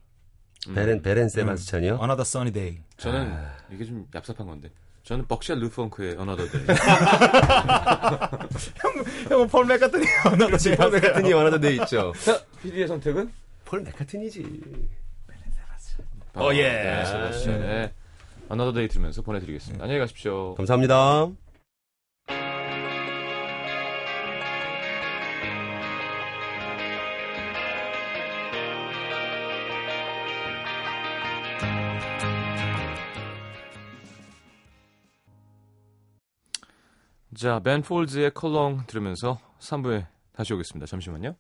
음. 0.69 0.75
베렌 0.75 1.03
베렌 1.03 1.29
세바스찬이요? 1.29 1.95
Another 1.95 2.21
Sunny 2.23 2.53
Day. 2.53 2.83
저는 2.99 3.37
이게 3.73 3.85
좀 3.85 4.07
얍삽한 4.13 4.37
건데. 4.47 4.71
저는 5.05 5.27
벅샬 5.27 5.59
루펑크의 5.59 6.17
Another 6.19 6.51
Day. 6.51 6.67
형은 9.29 9.49
폴 9.49 9.67
맥카트니 9.67 10.07
지금 10.59 10.77
폴 10.79 10.91
맥카트니 10.93 11.61
데 11.61 11.75
있죠. 11.75 12.13
자, 12.25 12.41
PD의 12.63 12.89
선택은? 12.89 13.31
폴 13.67 13.83
맥카트니지. 13.83 14.45
어, 16.37 16.51
예. 16.55 16.63
네, 16.63 17.93
Another 18.51 18.73
Day 18.73 18.89
들으면서 18.89 19.21
보내드리겠습니다. 19.21 19.85
안녕히 19.85 20.01
가십시오. 20.01 20.55
감사합니다. 20.55 21.29
자, 37.35 37.59
벤 37.59 37.83
폴즈의 37.83 38.31
컬렁 38.33 38.85
들으면서 38.87 39.41
3부에 39.59 40.07
다시 40.37 40.55
오겠습니다. 40.55 40.87
잠시만요. 40.87 41.35